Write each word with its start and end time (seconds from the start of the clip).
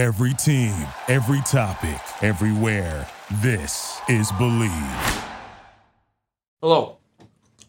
Every 0.00 0.32
team, 0.32 0.72
every 1.08 1.42
topic, 1.42 2.00
everywhere. 2.22 3.06
This 3.42 4.00
is 4.08 4.32
Bleav. 4.32 5.24
Hello, 6.62 6.96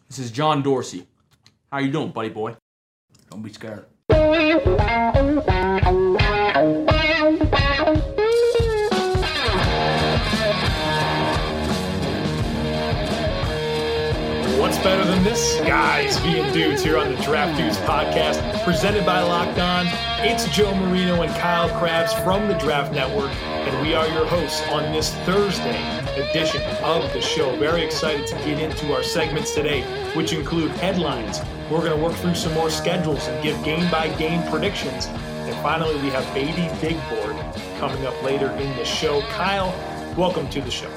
this 0.08 0.18
is 0.18 0.30
John 0.30 0.62
Dorsey. 0.62 1.06
How 1.70 1.80
you 1.80 1.92
doing, 1.92 2.10
buddy 2.10 2.30
boy? 2.30 2.56
Don't 3.28 3.42
be 3.42 3.52
scared. 3.52 3.84
This? 15.22 15.60
Guys 15.60 16.18
being 16.20 16.52
dudes 16.52 16.82
here 16.82 16.98
on 16.98 17.14
the 17.14 17.22
Draft 17.22 17.56
Dudes 17.56 17.76
podcast, 17.78 18.64
presented 18.64 19.06
by 19.06 19.22
Locked 19.22 19.56
On. 19.60 19.86
It's 20.18 20.48
Joe 20.48 20.74
Marino 20.74 21.22
and 21.22 21.32
Kyle 21.36 21.68
Crabbs 21.78 22.12
from 22.24 22.48
the 22.48 22.54
Draft 22.54 22.92
Network, 22.92 23.30
and 23.44 23.86
we 23.86 23.94
are 23.94 24.08
your 24.08 24.26
hosts 24.26 24.66
on 24.70 24.92
this 24.92 25.14
Thursday 25.24 25.80
edition 26.16 26.60
of 26.82 27.12
the 27.12 27.20
show. 27.20 27.54
Very 27.56 27.84
excited 27.84 28.26
to 28.26 28.34
get 28.38 28.58
into 28.58 28.92
our 28.92 29.04
segments 29.04 29.54
today, 29.54 29.82
which 30.16 30.32
include 30.32 30.72
headlines. 30.72 31.40
We're 31.70 31.84
going 31.84 31.96
to 31.96 32.02
work 32.02 32.14
through 32.14 32.34
some 32.34 32.54
more 32.54 32.68
schedules 32.68 33.28
and 33.28 33.40
give 33.44 33.62
game 33.62 33.88
by 33.92 34.08
game 34.16 34.42
predictions. 34.50 35.06
And 35.06 35.54
finally, 35.62 35.94
we 36.02 36.08
have 36.08 36.34
Baby 36.34 36.68
Big 36.80 36.96
Board 37.08 37.36
coming 37.78 38.04
up 38.06 38.20
later 38.24 38.50
in 38.50 38.76
the 38.76 38.84
show. 38.84 39.20
Kyle, 39.28 39.72
welcome 40.16 40.50
to 40.50 40.60
the 40.60 40.70
show. 40.70 40.90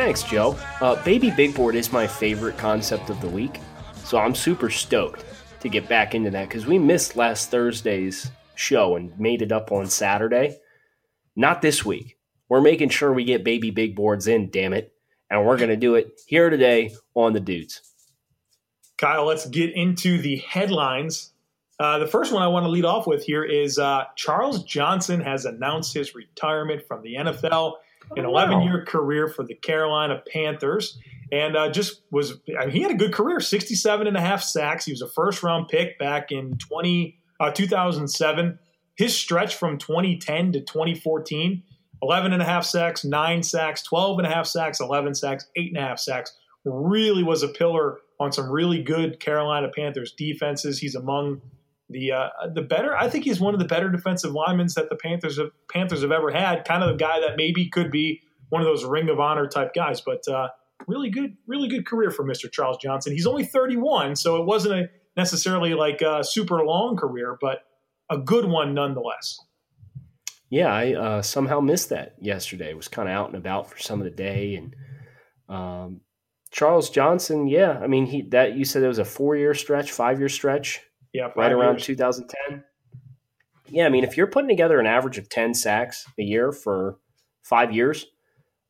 Thanks, 0.00 0.22
Joe. 0.22 0.58
Uh, 0.80 0.94
Baby 1.04 1.30
Big 1.30 1.54
Board 1.54 1.74
is 1.74 1.92
my 1.92 2.06
favorite 2.06 2.56
concept 2.56 3.10
of 3.10 3.20
the 3.20 3.28
week, 3.28 3.60
so 4.02 4.16
I'm 4.16 4.34
super 4.34 4.70
stoked 4.70 5.26
to 5.60 5.68
get 5.68 5.90
back 5.90 6.14
into 6.14 6.30
that 6.30 6.48
because 6.48 6.64
we 6.64 6.78
missed 6.78 7.16
last 7.16 7.50
Thursday's 7.50 8.30
show 8.54 8.96
and 8.96 9.12
made 9.20 9.42
it 9.42 9.52
up 9.52 9.70
on 9.70 9.86
Saturday. 9.88 10.58
Not 11.36 11.60
this 11.60 11.84
week. 11.84 12.16
We're 12.48 12.62
making 12.62 12.88
sure 12.88 13.12
we 13.12 13.24
get 13.24 13.44
Baby 13.44 13.70
Big 13.72 13.94
Boards 13.94 14.26
in, 14.26 14.48
damn 14.48 14.72
it. 14.72 14.94
And 15.28 15.44
we're 15.44 15.58
going 15.58 15.68
to 15.68 15.76
do 15.76 15.96
it 15.96 16.18
here 16.26 16.48
today 16.48 16.94
on 17.14 17.34
the 17.34 17.40
Dudes. 17.40 17.82
Kyle, 18.96 19.26
let's 19.26 19.44
get 19.44 19.74
into 19.74 20.16
the 20.16 20.38
headlines. 20.38 21.32
Uh, 21.78 21.98
the 21.98 22.06
first 22.06 22.32
one 22.32 22.42
I 22.42 22.48
want 22.48 22.64
to 22.64 22.70
lead 22.70 22.86
off 22.86 23.06
with 23.06 23.22
here 23.22 23.44
is 23.44 23.78
uh, 23.78 24.04
Charles 24.16 24.64
Johnson 24.64 25.20
has 25.20 25.44
announced 25.44 25.92
his 25.92 26.14
retirement 26.14 26.86
from 26.88 27.02
the 27.02 27.16
NFL 27.16 27.74
an 28.16 28.24
11 28.24 28.62
year 28.62 28.84
career 28.84 29.28
for 29.28 29.44
the 29.44 29.54
Carolina 29.54 30.22
Panthers. 30.32 30.98
And 31.32 31.56
uh, 31.56 31.70
just 31.70 32.02
was, 32.10 32.40
I 32.60 32.66
mean, 32.66 32.74
he 32.74 32.82
had 32.82 32.90
a 32.90 32.96
good 32.96 33.12
career 33.12 33.38
67 33.38 34.06
and 34.06 34.16
a 34.16 34.20
half 34.20 34.42
sacks. 34.42 34.84
He 34.84 34.92
was 34.92 35.00
a 35.00 35.08
first 35.08 35.42
round 35.42 35.68
pick 35.68 35.98
back 35.98 36.32
in 36.32 36.58
20, 36.58 37.18
uh, 37.38 37.52
2007. 37.52 38.58
His 38.96 39.16
stretch 39.16 39.54
from 39.54 39.78
2010 39.78 40.52
to 40.52 40.60
2014 40.60 41.62
11 42.02 42.32
and 42.32 42.42
a 42.42 42.44
half 42.44 42.64
sacks, 42.64 43.04
nine 43.04 43.42
sacks, 43.42 43.82
12 43.82 44.18
and 44.18 44.26
a 44.26 44.30
half 44.30 44.46
sacks, 44.46 44.80
11 44.80 45.14
sacks, 45.14 45.46
eight 45.56 45.68
and 45.68 45.76
a 45.76 45.86
half 45.86 45.98
sacks. 45.98 46.34
Really 46.64 47.22
was 47.22 47.42
a 47.42 47.48
pillar 47.48 47.98
on 48.18 48.32
some 48.32 48.50
really 48.50 48.82
good 48.82 49.20
Carolina 49.20 49.68
Panthers 49.74 50.12
defenses. 50.12 50.78
He's 50.78 50.94
among 50.94 51.40
the 51.90 52.12
uh, 52.12 52.28
the 52.54 52.62
better. 52.62 52.96
I 52.96 53.08
think 53.08 53.24
he's 53.24 53.40
one 53.40 53.54
of 53.54 53.60
the 53.60 53.66
better 53.66 53.90
defensive 53.90 54.32
linemen 54.32 54.68
that 54.76 54.88
the 54.88 54.96
Panthers 54.96 55.38
have, 55.38 55.50
Panthers 55.70 56.02
have 56.02 56.12
ever 56.12 56.30
had. 56.30 56.64
Kind 56.64 56.82
of 56.82 56.90
the 56.90 56.96
guy 56.96 57.20
that 57.20 57.36
maybe 57.36 57.68
could 57.68 57.90
be 57.90 58.22
one 58.48 58.62
of 58.62 58.66
those 58.66 58.84
Ring 58.84 59.08
of 59.08 59.20
Honor 59.20 59.46
type 59.46 59.74
guys. 59.74 60.00
But 60.00 60.26
uh, 60.28 60.48
really 60.86 61.10
good, 61.10 61.36
really 61.46 61.68
good 61.68 61.86
career 61.86 62.10
for 62.10 62.24
Mr. 62.24 62.50
Charles 62.50 62.78
Johnson. 62.78 63.12
He's 63.12 63.26
only 63.26 63.44
31, 63.44 64.16
so 64.16 64.40
it 64.40 64.46
wasn't 64.46 64.74
a 64.74 64.88
necessarily 65.16 65.74
like 65.74 66.00
a 66.00 66.22
super 66.24 66.64
long 66.64 66.96
career, 66.96 67.36
but 67.40 67.60
a 68.10 68.18
good 68.18 68.46
one 68.46 68.74
nonetheless. 68.74 69.38
Yeah, 70.48 70.72
I 70.72 70.94
uh, 70.94 71.22
somehow 71.22 71.60
missed 71.60 71.90
that 71.90 72.16
yesterday. 72.20 72.74
Was 72.74 72.88
kind 72.88 73.08
of 73.08 73.14
out 73.14 73.28
and 73.28 73.36
about 73.36 73.70
for 73.70 73.78
some 73.78 74.00
of 74.00 74.04
the 74.04 74.10
day, 74.10 74.56
and 74.56 74.74
um, 75.48 76.00
Charles 76.50 76.90
Johnson. 76.90 77.46
Yeah, 77.46 77.78
I 77.78 77.86
mean, 77.86 78.06
he 78.06 78.22
that 78.30 78.56
you 78.56 78.64
said 78.64 78.82
it 78.82 78.88
was 78.88 78.98
a 78.98 79.04
four 79.04 79.36
year 79.36 79.54
stretch, 79.54 79.92
five 79.92 80.18
year 80.18 80.28
stretch. 80.28 80.80
Yeah, 81.12 81.30
right 81.36 81.52
around 81.52 81.74
years. 81.74 81.86
2010. 81.86 82.64
Yeah, 83.68 83.86
I 83.86 83.88
mean, 83.88 84.04
if 84.04 84.16
you're 84.16 84.26
putting 84.26 84.48
together 84.48 84.80
an 84.80 84.86
average 84.86 85.18
of 85.18 85.28
10 85.28 85.54
sacks 85.54 86.04
a 86.18 86.22
year 86.22 86.52
for 86.52 86.98
five 87.42 87.72
years, 87.72 88.06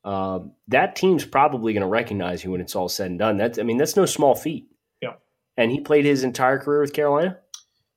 uh, 0.04 0.40
that 0.68 0.96
team's 0.96 1.24
probably 1.24 1.72
going 1.72 1.82
to 1.82 1.88
recognize 1.88 2.44
you 2.44 2.50
when 2.50 2.60
it's 2.60 2.76
all 2.76 2.88
said 2.88 3.10
and 3.10 3.18
done. 3.18 3.36
That's, 3.36 3.58
I 3.58 3.62
mean, 3.62 3.76
that's 3.76 3.96
no 3.96 4.06
small 4.06 4.34
feat. 4.34 4.68
Yeah. 5.00 5.14
And 5.56 5.70
he 5.70 5.80
played 5.80 6.04
his 6.04 6.24
entire 6.24 6.58
career 6.58 6.80
with 6.80 6.92
Carolina. 6.92 7.38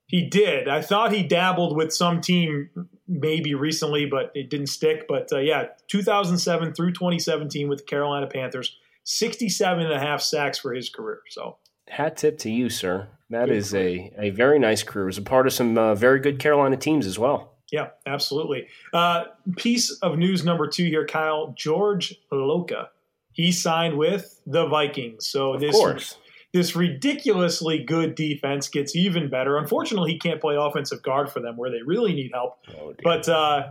He 0.08 0.30
did. 0.30 0.68
I 0.68 0.82
thought 0.82 1.14
he 1.14 1.24
dabbled 1.24 1.76
with 1.76 1.94
some 1.94 2.22
team 2.22 2.70
maybe 3.08 3.56
recently, 3.56 4.06
but 4.06 4.32
it 4.36 4.50
didn't 4.50 4.68
stick. 4.68 5.06
But 5.08 5.32
uh, 5.32 5.40
yeah, 5.40 5.68
2007 5.88 6.74
through 6.74 6.94
2017 6.94 7.68
with 7.68 7.80
the 7.80 7.86
Carolina 7.86 8.28
Panthers, 8.28 8.78
67 9.06 9.84
and 9.84 9.94
a 9.94 10.00
half 10.00 10.22
sacks 10.22 10.60
for 10.60 10.74
his 10.74 10.90
career. 10.90 11.22
So 11.30 11.58
hat 11.94 12.18
tip 12.18 12.38
to 12.40 12.50
you, 12.50 12.70
sir. 12.70 13.08
That 13.30 13.48
good 13.48 13.58
is 13.58 13.74
a, 13.74 14.12
a 14.18 14.30
very 14.32 14.60
nice 14.60 14.84
career. 14.84 15.06
Was 15.06 15.18
a 15.18 15.22
part 15.22 15.48
of 15.48 15.54
some 15.54 15.78
uh, 15.78 15.96
very 15.96 16.20
good 16.20 16.40
Carolina 16.40 16.78
teams 16.78 17.08
as 17.08 17.18
well. 17.18 17.54
Yeah, 17.72 17.90
absolutely. 18.06 18.68
Uh, 18.94 19.26
piece 19.58 19.92
of 20.02 20.18
news 20.18 20.44
number 20.44 20.68
two 20.68 20.86
here, 20.86 21.08
Kyle. 21.08 21.54
George 21.58 22.16
Iloka. 22.32 22.88
He 23.32 23.52
signed 23.52 23.98
with 23.98 24.40
the 24.46 24.68
Vikings. 24.68 25.28
So 25.28 25.54
of 25.54 25.62
this 25.62 25.76
course. 25.76 26.18
this 26.54 26.76
ridiculously 26.76 27.84
good 27.84 28.14
defense 28.14 28.68
gets 28.70 28.96
even 28.96 29.28
better. 29.30 29.58
Unfortunately, 29.58 30.12
he 30.12 30.20
can't 30.20 30.40
play 30.40 30.56
offensive 30.56 31.02
guard 31.02 31.32
for 31.32 31.40
them 31.40 31.58
where 31.58 31.72
they 31.72 31.82
really 31.82 32.14
need 32.14 32.30
help. 32.32 32.60
Oh, 32.80 32.94
but 33.04 33.28
uh, 33.28 33.70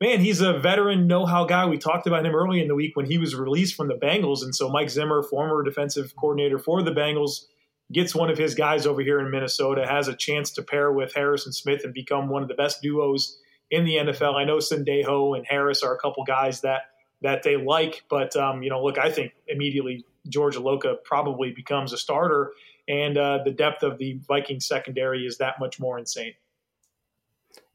man, 0.00 0.20
he's 0.20 0.40
a 0.40 0.58
veteran 0.58 1.06
know-how 1.06 1.44
guy. 1.44 1.66
We 1.66 1.76
talked 1.76 2.06
about 2.06 2.24
him 2.24 2.34
early 2.34 2.62
in 2.62 2.68
the 2.68 2.74
week 2.74 2.96
when 2.96 3.04
he 3.04 3.18
was 3.18 3.34
released 3.34 3.74
from 3.74 3.88
the 3.88 3.94
Bengals, 3.94 4.42
and 4.42 4.54
so 4.54 4.70
Mike 4.70 4.88
Zimmer, 4.88 5.22
former 5.22 5.62
defensive 5.62 6.14
coordinator 6.16 6.58
for 6.58 6.82
the 6.82 6.92
Bengals, 6.92 7.44
gets 7.92 8.14
one 8.14 8.30
of 8.30 8.38
his 8.38 8.54
guys 8.54 8.86
over 8.86 9.02
here 9.02 9.20
in 9.20 9.30
Minnesota, 9.30 9.86
has 9.86 10.08
a 10.08 10.14
chance 10.14 10.50
to 10.52 10.62
pair 10.62 10.92
with 10.92 11.14
Harrison 11.14 11.52
Smith 11.52 11.84
and 11.84 11.92
become 11.92 12.28
one 12.28 12.42
of 12.42 12.48
the 12.48 12.54
best 12.54 12.82
duos 12.82 13.38
in 13.70 13.84
the 13.84 13.96
NFL. 13.96 14.34
I 14.34 14.44
know 14.44 14.58
Sendejo 14.58 15.36
and 15.36 15.46
Harris 15.46 15.82
are 15.82 15.94
a 15.94 15.98
couple 15.98 16.24
guys 16.24 16.60
that 16.60 16.82
that 17.22 17.44
they 17.44 17.56
like, 17.56 18.02
but 18.10 18.34
um, 18.36 18.62
you 18.62 18.70
know, 18.70 18.82
look, 18.82 18.98
I 18.98 19.10
think 19.10 19.32
immediately 19.46 20.04
George 20.28 20.56
Iloka 20.56 20.96
probably 21.04 21.52
becomes 21.52 21.92
a 21.92 21.98
starter, 21.98 22.52
and 22.88 23.16
uh, 23.16 23.38
the 23.44 23.52
depth 23.52 23.82
of 23.82 23.98
the 23.98 24.18
Vikings 24.26 24.66
secondary 24.66 25.24
is 25.26 25.38
that 25.38 25.60
much 25.60 25.78
more 25.78 25.98
insane. 25.98 26.34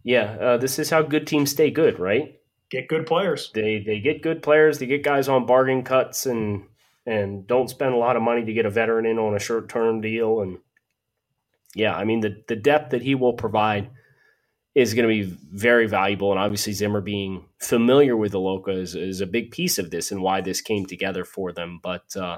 Yeah, 0.03 0.38
uh, 0.39 0.57
this 0.57 0.79
is 0.79 0.89
how 0.89 1.01
good 1.01 1.28
teams 1.28 1.51
stay 1.51 1.72
good, 1.72 1.99
right? 1.99 2.39
Get 2.69 2.88
good 2.88 3.05
players. 3.05 3.51
They 3.53 3.79
they 3.79 3.99
get 3.99 4.22
good 4.22 4.44
players. 4.44 4.79
They 4.79 4.85
get 4.85 5.03
guys 5.03 5.28
on 5.28 5.45
bargain 5.45 5.84
cuts 5.84 6.25
and 6.25 6.63
and 7.07 7.47
don't 7.47 7.69
spend 7.69 7.94
a 7.94 7.97
lot 7.97 8.18
of 8.18 8.22
money 8.22 8.44
to 8.44 8.53
get 8.53 8.66
a 8.66 8.69
veteran 8.69 9.06
in 9.06 9.18
on 9.18 9.34
a 9.34 9.40
short 9.40 9.69
term 9.69 10.01
deal. 10.01 10.41
And 10.41 10.59
yeah, 11.73 11.95
I 11.95 12.03
mean 12.03 12.19
the 12.19 12.44
the 12.47 12.56
depth 12.56 12.91
that 12.91 13.01
he 13.01 13.16
will 13.16 13.34
provide 13.34 13.90
is 14.75 14.94
going 14.94 15.07
to 15.07 15.25
be 15.25 15.35
very 15.51 15.88
valuable. 15.88 16.31
And 16.31 16.40
obviously 16.40 16.73
Zimmer 16.73 17.01
being 17.01 17.46
familiar 17.57 18.16
with 18.16 18.34
Iloka 18.34 18.78
is, 18.78 18.94
is 18.94 19.22
a 19.22 19.25
big 19.25 19.50
piece 19.50 19.79
of 19.79 19.90
this 19.90 20.12
and 20.12 20.22
why 20.22 20.41
this 20.41 20.62
came 20.62 20.85
together 20.85 21.25
for 21.25 21.51
them. 21.51 21.79
But 21.81 22.16
uh, 22.16 22.38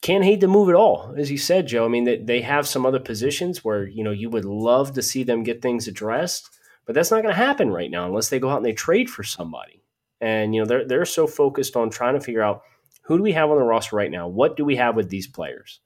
can't 0.00 0.22
hate 0.22 0.40
the 0.40 0.46
move 0.46 0.68
at 0.68 0.76
all, 0.76 1.12
as 1.16 1.28
you 1.28 1.38
said, 1.38 1.66
Joe. 1.66 1.84
I 1.84 1.88
mean, 1.88 2.04
they, 2.04 2.18
they 2.18 2.40
have 2.42 2.68
some 2.68 2.86
other 2.86 3.00
positions 3.00 3.64
where 3.64 3.84
you 3.84 4.04
know 4.04 4.12
you 4.12 4.28
would 4.28 4.44
love 4.44 4.92
to 4.92 5.02
see 5.02 5.24
them 5.24 5.42
get 5.42 5.62
things 5.62 5.88
addressed, 5.88 6.50
but 6.84 6.94
that's 6.94 7.10
not 7.10 7.22
going 7.22 7.34
to 7.34 7.40
happen 7.40 7.70
right 7.70 7.90
now 7.90 8.06
unless 8.06 8.28
they 8.28 8.38
go 8.38 8.50
out 8.50 8.58
and 8.58 8.66
they 8.66 8.74
trade 8.74 9.08
for 9.08 9.24
somebody. 9.24 9.82
And 10.20 10.54
you 10.54 10.60
know 10.60 10.66
they're 10.66 10.86
they're 10.86 11.04
so 11.04 11.26
focused 11.26 11.76
on 11.76 11.90
trying 11.90 12.14
to 12.14 12.20
figure 12.20 12.42
out 12.42 12.62
who 13.08 13.16
do 13.16 13.22
we 13.22 13.32
have 13.32 13.50
on 13.50 13.56
the 13.56 13.64
roster 13.64 13.96
right 13.96 14.10
now? 14.10 14.28
What 14.28 14.56
do 14.56 14.66
we 14.66 14.76
have 14.76 14.94
with 14.94 15.08
these 15.08 15.26
players? 15.26 15.80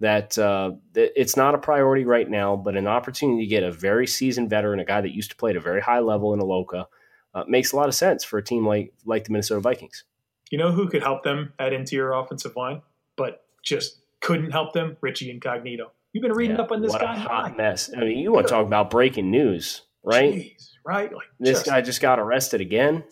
That, 0.00 0.38
uh, 0.38 0.72
that 0.92 1.18
it's 1.20 1.34
not 1.34 1.54
a 1.54 1.58
priority 1.58 2.04
right 2.04 2.28
now, 2.28 2.56
but 2.56 2.76
an 2.76 2.86
opportunity 2.86 3.42
to 3.42 3.48
get 3.48 3.62
a 3.64 3.72
very 3.72 4.06
seasoned 4.06 4.50
veteran, 4.50 4.78
a 4.78 4.84
guy 4.84 5.00
that 5.00 5.14
used 5.14 5.30
to 5.30 5.36
play 5.36 5.50
at 5.50 5.56
a 5.56 5.60
very 5.60 5.80
high 5.80 5.98
level 5.98 6.34
in 6.34 6.40
Iloka, 6.40 6.86
uh, 7.34 7.44
makes 7.48 7.72
a 7.72 7.76
lot 7.76 7.88
of 7.88 7.94
sense 7.94 8.22
for 8.22 8.38
a 8.38 8.44
team 8.44 8.66
like 8.66 8.92
like 9.06 9.24
the 9.24 9.32
Minnesota 9.32 9.60
Vikings. 9.60 10.04
You 10.50 10.58
know 10.58 10.70
who 10.70 10.88
could 10.88 11.02
help 11.02 11.24
them 11.24 11.52
at 11.58 11.72
interior 11.72 12.12
offensive 12.12 12.54
line, 12.54 12.82
but 13.16 13.44
just 13.62 14.00
couldn't 14.20 14.50
help 14.50 14.72
them? 14.72 14.96
Richie 15.00 15.30
Incognito. 15.30 15.90
You've 16.12 16.22
been 16.22 16.32
reading 16.32 16.56
yeah, 16.56 16.62
up 16.62 16.70
on 16.70 16.80
this 16.80 16.92
what 16.92 17.00
guy. 17.00 17.16
A 17.16 17.18
hot 17.18 17.56
mess. 17.56 17.90
I 17.94 18.00
mean, 18.00 18.18
you 18.18 18.30
want 18.30 18.46
to 18.46 18.52
talk 18.52 18.66
about 18.66 18.90
breaking 18.90 19.30
news, 19.30 19.82
right? 20.04 20.34
Jeez, 20.34 20.70
right? 20.84 21.12
Like 21.12 21.26
this 21.40 21.58
just, 21.58 21.66
guy 21.66 21.80
just 21.80 22.00
got 22.00 22.18
arrested 22.18 22.60
again 22.60 23.04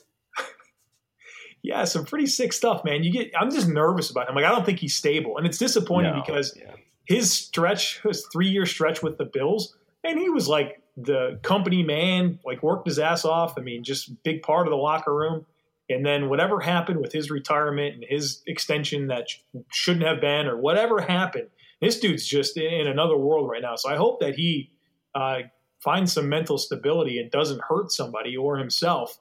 yeah, 1.63 1.85
some 1.85 2.05
pretty 2.05 2.27
sick 2.27 2.53
stuff, 2.53 2.85
man. 2.85 3.03
You 3.03 3.13
get, 3.13 3.33
I'm 3.39 3.51
just 3.51 3.69
nervous 3.69 4.11
about 4.11 4.29
him. 4.29 4.35
Like, 4.35 4.45
I 4.45 4.51
don't 4.51 4.65
think 4.65 4.79
he's 4.79 4.95
stable, 4.95 5.37
and 5.39 5.47
it's 5.47 5.59
disappointing 5.59 6.15
no, 6.15 6.23
because 6.25 6.57
yeah. 6.57 6.73
his 7.05 7.33
stretch, 7.33 8.01
his 8.03 8.27
three 8.33 8.49
year 8.49 8.67
stretch 8.67 9.03
with 9.03 9.19
the 9.19 9.25
Bills, 9.25 9.77
and 10.05 10.19
he 10.19 10.31
was 10.31 10.49
like 10.49 10.83
the 10.97 11.39
company 11.43 11.83
man, 11.83 12.39
like 12.45 12.63
worked 12.63 12.87
his 12.87 12.99
ass 12.99 13.25
off. 13.25 13.59
I 13.59 13.63
mean, 13.63 13.85
just 13.85 14.23
big 14.23 14.43
part 14.43 14.67
of 14.67 14.71
the 14.71 14.77
locker 14.77 15.15
room. 15.15 15.47
And 15.89 16.05
then 16.05 16.29
whatever 16.29 16.61
happened 16.61 17.01
with 17.01 17.13
his 17.13 17.31
retirement 17.31 17.95
and 17.95 18.05
his 18.09 18.43
extension 18.47 19.07
that 19.09 19.29
shouldn't 19.73 20.05
have 20.05 20.21
been, 20.21 20.47
or 20.47 20.57
whatever 20.57 21.01
happened, 21.01 21.49
this 21.81 22.01
dude's 22.01 22.27
just 22.27 22.57
in 22.57 22.87
another 22.89 23.17
world 23.17 23.49
right 23.49 23.63
now. 23.63 23.77
So 23.77 23.91
I 23.91 23.97
hope 23.97 24.21
that 24.21 24.35
he 24.35 24.73
uh, 25.15 25.43
finds 25.79 26.13
some 26.13 26.29
mental 26.29 26.59
stability 26.59 27.19
and 27.21 27.31
doesn't 27.31 27.61
hurt 27.69 27.93
somebody 27.93 28.37
or 28.37 28.57
himself. 28.57 29.19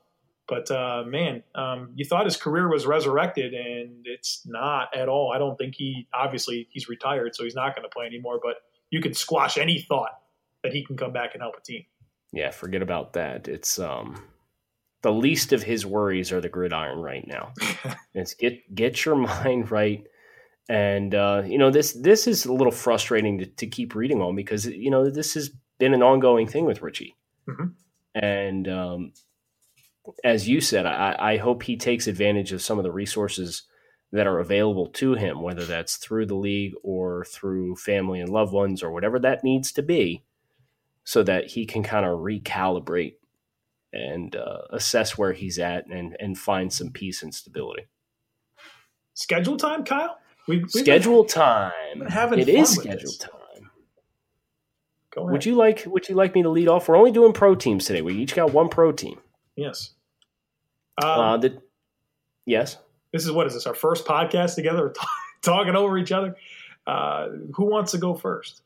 But 0.48 0.70
uh, 0.70 1.04
man, 1.08 1.44
um, 1.56 1.90
you 1.96 2.06
thought 2.06 2.26
his 2.26 2.38
career 2.38 2.70
was 2.70 2.86
resurrected, 2.86 3.54
and 3.54 4.06
it's 4.06 4.42
not 4.46 4.96
at 4.96 5.10
all. 5.10 5.32
I 5.34 5.40
don't 5.40 5.58
think 5.58 5.76
he 5.76 6.08
obviously 6.14 6.68
he's 6.72 6.88
retired, 6.88 7.36
so 7.36 7.44
he's 7.44 7.56
not 7.56 7.76
going 7.76 7.84
to 7.84 7.90
play 7.90 8.06
anymore. 8.06 8.40
But 8.42 8.58
you 8.92 9.02
can 9.02 9.14
squash 9.14 9.58
any 9.58 9.82
thought 9.82 10.20
that 10.64 10.72
he 10.72 10.86
can 10.86 10.98
come 10.98 11.14
back 11.14 11.32
and 11.34 11.42
help 11.42 11.56
a 11.58 11.62
team. 11.62 11.86
Yeah, 12.32 12.52
forget 12.52 12.82
about 12.82 13.14
that. 13.14 13.48
It's 13.48 13.80
um 13.80 14.22
the 15.02 15.12
least 15.12 15.54
of 15.54 15.62
his 15.62 15.86
worries 15.86 16.32
are 16.32 16.42
the 16.42 16.50
gridiron 16.50 17.00
right 17.00 17.28
now. 17.28 17.54
it's 18.14 18.34
get 18.34 18.74
get 18.74 19.06
your 19.06 19.16
mind 19.16 19.72
right. 19.72 20.04
And 20.68 21.14
uh, 21.14 21.44
you 21.46 21.60
know 21.60 21.70
this 21.70 21.94
this 21.94 22.28
is 22.28 22.46
a 22.46 22.54
little 22.54 22.72
frustrating 22.72 23.38
to, 23.38 23.46
to, 23.46 23.68
keep 23.68 23.94
reading 23.94 24.20
on 24.22 24.36
because 24.36 24.66
you 24.66 24.90
know 24.90 25.10
this 25.10 25.36
has 25.36 25.52
been 25.78 25.94
an 25.94 26.02
ongoing 26.02 26.48
thing 26.48 26.66
with 26.66 26.82
Richie, 26.82 27.16
mm-hmm. 27.48 27.68
and 28.16 28.68
um, 28.68 29.14
as 30.24 30.48
you 30.48 30.62
said, 30.62 30.86
I, 30.86 31.16
I 31.18 31.38
hope 31.38 31.64
he 31.64 31.78
takes 31.78 32.08
advantage 32.08 32.52
of 32.52 32.62
some 32.62 32.78
of 32.78 32.84
the 32.84 32.92
resources 32.92 33.64
that 34.12 34.28
are 34.28 34.40
available 34.40 34.88
to 34.88 35.14
him, 35.16 35.42
whether 35.42 35.66
that's 35.66 35.98
through 35.98 36.26
the 36.28 36.36
league 36.36 36.74
or 36.84 37.26
through 37.26 37.76
family 37.76 38.20
and 38.20 38.30
loved 38.30 38.54
ones 38.54 38.84
or 38.84 38.92
whatever 38.92 39.20
that 39.20 39.44
needs 39.44 39.72
to 39.74 39.82
be, 39.82 40.24
so 41.04 41.24
that 41.24 41.48
he 41.52 41.66
can 41.66 41.84
kind 41.84 42.06
of 42.06 42.20
recalibrate 42.20 43.16
and 43.92 44.36
uh, 44.36 44.60
assess 44.72 45.18
where 45.18 45.34
he's 45.34 45.58
at 45.58 45.88
and 45.88 46.16
and 46.20 46.38
find 46.38 46.72
some 46.72 46.92
peace 46.92 47.24
and 47.24 47.34
stability. 47.34 47.88
Schedule 49.14 49.58
time, 49.58 49.84
Kyle. 49.84 50.18
We, 50.48 50.66
schedule 50.68 51.24
been, 51.24 51.30
time. 51.30 52.02
Having 52.08 52.40
it 52.40 52.50
is 52.50 52.70
schedule 52.70 53.14
time. 53.14 53.72
Go 55.12 55.22
ahead. 55.24 55.32
Would 55.32 55.46
you 55.46 55.56
like 55.56 55.84
Would 55.88 56.08
you 56.10 56.16
like 56.16 56.36
me 56.36 56.44
to 56.44 56.50
lead 56.50 56.68
off? 56.68 56.88
We're 56.88 56.98
only 56.98 57.12
doing 57.12 57.34
pro 57.34 57.56
teams 57.56 57.86
today. 57.86 58.02
We 58.02 58.14
each 58.16 58.36
got 58.36 58.54
one 58.54 58.70
pro 58.70 58.92
team. 58.92 59.20
Yes. 59.56 59.92
Um, 61.02 61.10
uh, 61.10 61.38
the, 61.38 61.62
yes. 62.46 62.78
This 63.12 63.26
is 63.26 63.32
what 63.32 63.48
is 63.48 63.54
this? 63.54 63.66
Our 63.66 63.76
first 63.76 64.06
podcast 64.06 64.56
together, 64.56 64.94
talking 65.42 65.76
over 65.76 65.98
each 65.98 66.12
other. 66.12 66.36
Uh, 66.88 67.30
who 67.54 67.66
wants 67.66 67.92
to 67.92 67.98
go 67.98 68.14
first? 68.14 68.62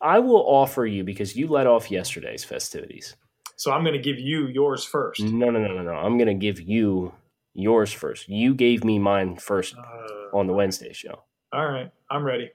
I 0.00 0.20
will 0.20 0.44
offer 0.46 0.86
you 0.86 1.02
because 1.04 1.34
you 1.36 1.48
let 1.48 1.66
off 1.66 1.90
yesterday's 1.90 2.44
festivities. 2.44 3.16
So 3.56 3.72
I'm 3.72 3.82
going 3.82 3.96
to 3.96 4.02
give 4.02 4.18
you 4.18 4.46
yours 4.46 4.84
first. 4.84 5.20
No, 5.22 5.50
no, 5.50 5.58
no, 5.58 5.74
no, 5.74 5.82
no. 5.82 5.92
I'm 5.92 6.16
going 6.16 6.28
to 6.28 6.34
give 6.34 6.60
you 6.60 7.12
yours 7.54 7.92
first. 7.92 8.28
You 8.28 8.54
gave 8.54 8.84
me 8.84 9.00
mine 9.00 9.36
first 9.36 9.74
uh, 9.76 10.36
on 10.36 10.46
the 10.46 10.52
Wednesday 10.52 10.92
show. 10.92 11.24
All 11.52 11.66
right, 11.66 11.90
I'm 12.08 12.22
ready. 12.22 12.50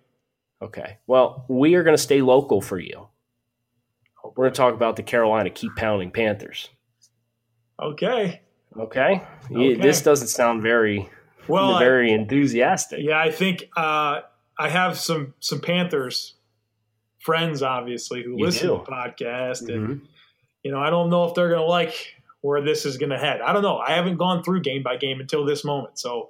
Okay. 0.61 0.99
Well, 1.07 1.43
we 1.49 1.75
are 1.75 1.83
going 1.83 1.97
to 1.97 2.01
stay 2.01 2.21
local 2.21 2.61
for 2.61 2.79
you. 2.79 3.09
We're 4.23 4.45
going 4.45 4.53
to 4.53 4.57
talk 4.57 4.73
about 4.73 4.95
the 4.95 5.03
Carolina 5.03 5.49
Keep 5.49 5.75
Pounding 5.75 6.11
Panthers. 6.11 6.69
Okay. 7.81 8.41
Okay. 8.77 9.21
okay. 9.51 9.75
This 9.75 10.01
doesn't 10.01 10.27
sound 10.27 10.61
very 10.61 11.09
well, 11.47 11.79
very 11.79 12.11
I, 12.11 12.15
enthusiastic. 12.15 12.99
Yeah, 13.01 13.19
I 13.19 13.31
think 13.31 13.69
uh, 13.75 14.21
I 14.57 14.69
have 14.69 14.97
some 14.97 15.33
some 15.39 15.59
Panthers 15.59 16.35
friends, 17.19 17.63
obviously, 17.63 18.23
who 18.23 18.37
you 18.37 18.45
listen 18.45 18.67
do. 18.67 18.77
to 18.77 18.83
the 18.85 18.91
podcast, 18.91 19.63
mm-hmm. 19.63 19.69
and 19.71 20.01
you 20.63 20.71
know, 20.71 20.79
I 20.79 20.89
don't 20.89 21.09
know 21.09 21.25
if 21.25 21.35
they're 21.35 21.49
going 21.49 21.61
to 21.61 21.67
like 21.67 22.15
where 22.41 22.61
this 22.61 22.85
is 22.85 22.97
going 22.97 23.09
to 23.11 23.17
head. 23.17 23.41
I 23.41 23.53
don't 23.53 23.61
know. 23.61 23.77
I 23.77 23.93
haven't 23.93 24.17
gone 24.17 24.43
through 24.43 24.61
game 24.61 24.83
by 24.83 24.97
game 24.97 25.19
until 25.19 25.45
this 25.45 25.63
moment, 25.63 25.97
so 25.99 26.29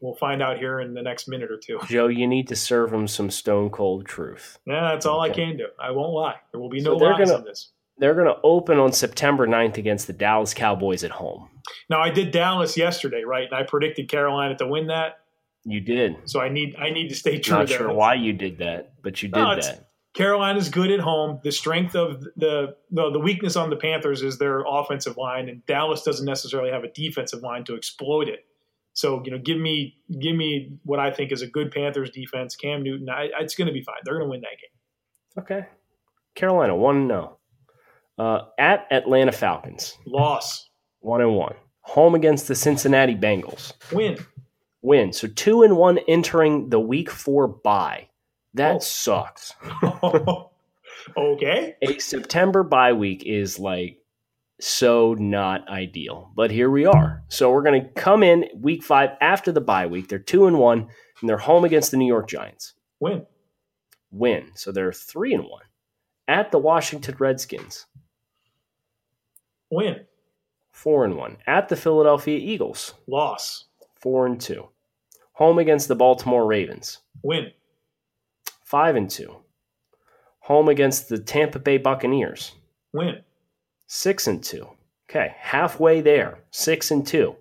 we'll 0.00 0.14
find 0.14 0.42
out 0.42 0.58
here 0.58 0.80
in 0.80 0.94
the 0.94 1.02
next 1.02 1.28
minute 1.28 1.50
or 1.50 1.58
two. 1.58 1.78
Joe, 1.86 2.08
you 2.08 2.26
need 2.26 2.48
to 2.48 2.56
serve 2.56 2.90
them 2.90 3.06
some 3.06 3.30
stone 3.30 3.70
cold 3.70 4.06
truth. 4.06 4.58
Yeah, 4.66 4.92
that's 4.92 5.06
all 5.06 5.22
okay. 5.22 5.30
I 5.30 5.34
can 5.34 5.56
do. 5.56 5.66
I 5.78 5.90
won't 5.90 6.12
lie. 6.12 6.36
There 6.52 6.60
will 6.60 6.70
be 6.70 6.80
no 6.80 6.98
so 6.98 7.04
lies 7.04 7.28
gonna, 7.28 7.38
in 7.38 7.44
this. 7.44 7.70
They're 8.00 8.14
going 8.14 8.26
to 8.26 8.40
open 8.42 8.78
on 8.78 8.92
September 8.92 9.46
9th 9.46 9.76
against 9.76 10.06
the 10.06 10.12
Dallas 10.12 10.54
Cowboys 10.54 11.04
at 11.04 11.10
home. 11.10 11.48
Now, 11.88 12.00
I 12.00 12.10
did 12.10 12.30
Dallas 12.30 12.76
yesterday, 12.76 13.22
right? 13.24 13.44
And 13.44 13.54
I 13.54 13.62
predicted 13.62 14.08
Carolina 14.08 14.56
to 14.56 14.66
win 14.66 14.88
that. 14.88 15.20
You 15.64 15.80
did. 15.80 16.16
So 16.24 16.40
I 16.40 16.48
need 16.48 16.74
I 16.76 16.90
need 16.90 17.08
to 17.08 17.14
stay 17.14 17.38
true. 17.38 17.58
Not 17.58 17.68
sure 17.68 17.92
why 17.92 18.14
you 18.14 18.32
did 18.32 18.58
that, 18.58 18.94
but 19.02 19.22
you 19.22 19.28
did 19.28 19.38
no, 19.38 19.54
that. 19.54 19.88
Carolina's 20.14 20.70
good 20.70 20.90
at 20.90 21.00
home. 21.00 21.38
The 21.44 21.52
strength 21.52 21.94
of 21.94 22.22
the, 22.36 22.76
the 22.90 23.10
the 23.10 23.18
weakness 23.18 23.56
on 23.56 23.68
the 23.68 23.76
Panthers 23.76 24.22
is 24.22 24.38
their 24.38 24.64
offensive 24.66 25.18
line, 25.18 25.50
and 25.50 25.64
Dallas 25.66 26.02
doesn't 26.02 26.24
necessarily 26.24 26.70
have 26.70 26.82
a 26.82 26.88
defensive 26.88 27.42
line 27.42 27.64
to 27.64 27.76
exploit 27.76 28.28
it. 28.28 28.46
So 28.94 29.22
you 29.24 29.30
know, 29.30 29.38
give 29.38 29.58
me 29.58 29.96
give 30.18 30.34
me 30.34 30.78
what 30.84 30.98
I 30.98 31.10
think 31.10 31.30
is 31.30 31.42
a 31.42 31.46
good 31.46 31.70
Panthers 31.70 32.10
defense. 32.10 32.56
Cam 32.56 32.82
Newton, 32.82 33.10
I, 33.10 33.28
it's 33.40 33.54
going 33.54 33.68
to 33.68 33.74
be 33.74 33.82
fine. 33.82 33.96
They're 34.04 34.14
going 34.14 34.26
to 34.26 34.30
win 34.30 34.40
that 34.40 35.44
game. 35.46 35.60
Okay, 35.60 35.68
Carolina 36.34 36.74
one 36.74 37.06
no. 37.06 37.36
Uh, 38.20 38.44
at 38.58 38.86
Atlanta 38.90 39.32
Falcons, 39.32 39.96
loss 40.04 40.68
one 40.98 41.22
and 41.22 41.34
one. 41.34 41.54
Home 41.84 42.14
against 42.14 42.48
the 42.48 42.54
Cincinnati 42.54 43.14
Bengals, 43.14 43.72
win. 43.90 44.18
Win. 44.82 45.14
So 45.14 45.26
two 45.26 45.62
and 45.62 45.74
one 45.74 45.96
entering 46.06 46.68
the 46.68 46.78
Week 46.78 47.10
Four 47.10 47.48
bye. 47.48 48.08
That 48.52 48.76
oh. 48.76 48.78
sucks. 48.80 49.54
okay. 51.16 51.76
A 51.80 51.98
September 51.98 52.62
bye 52.62 52.92
week 52.92 53.22
is 53.24 53.58
like 53.58 53.96
so 54.60 55.14
not 55.14 55.66
ideal, 55.70 56.30
but 56.36 56.50
here 56.50 56.68
we 56.68 56.84
are. 56.84 57.22
So 57.28 57.50
we're 57.50 57.62
going 57.62 57.82
to 57.82 57.88
come 57.88 58.22
in 58.22 58.50
week 58.54 58.82
five 58.82 59.16
after 59.22 59.50
the 59.50 59.62
bye 59.62 59.86
week. 59.86 60.08
They're 60.08 60.18
two 60.18 60.46
and 60.46 60.58
one, 60.58 60.88
and 61.20 61.28
they're 61.30 61.38
home 61.38 61.64
against 61.64 61.90
the 61.90 61.96
New 61.96 62.06
York 62.06 62.28
Giants. 62.28 62.74
Win. 63.00 63.24
Win. 64.10 64.50
So 64.56 64.72
they're 64.72 64.92
three 64.92 65.32
and 65.32 65.44
one 65.44 65.62
at 66.28 66.52
the 66.52 66.58
Washington 66.58 67.16
Redskins. 67.18 67.86
Win. 69.70 70.00
Four 70.72 71.04
and 71.04 71.16
one 71.16 71.38
at 71.46 71.68
the 71.68 71.76
Philadelphia 71.76 72.38
Eagles. 72.38 72.94
Loss. 73.06 73.66
Four 74.00 74.26
and 74.26 74.40
two. 74.40 74.68
Home 75.32 75.58
against 75.58 75.88
the 75.88 75.94
Baltimore 75.94 76.46
Ravens. 76.46 76.98
Win 77.22 77.52
five 78.70 78.94
and 78.94 79.10
two. 79.10 79.34
Home 80.42 80.68
against 80.68 81.08
the 81.08 81.18
Tampa 81.18 81.58
Bay 81.58 81.76
Buccaneers. 81.76 82.52
Win. 82.92 83.16
Six 83.88 84.28
and 84.28 84.44
two. 84.44 84.68
Okay, 85.10 85.34
halfway 85.36 86.00
there. 86.00 86.44
Six 86.52 86.92
and 86.92 87.04
two. 87.04 87.34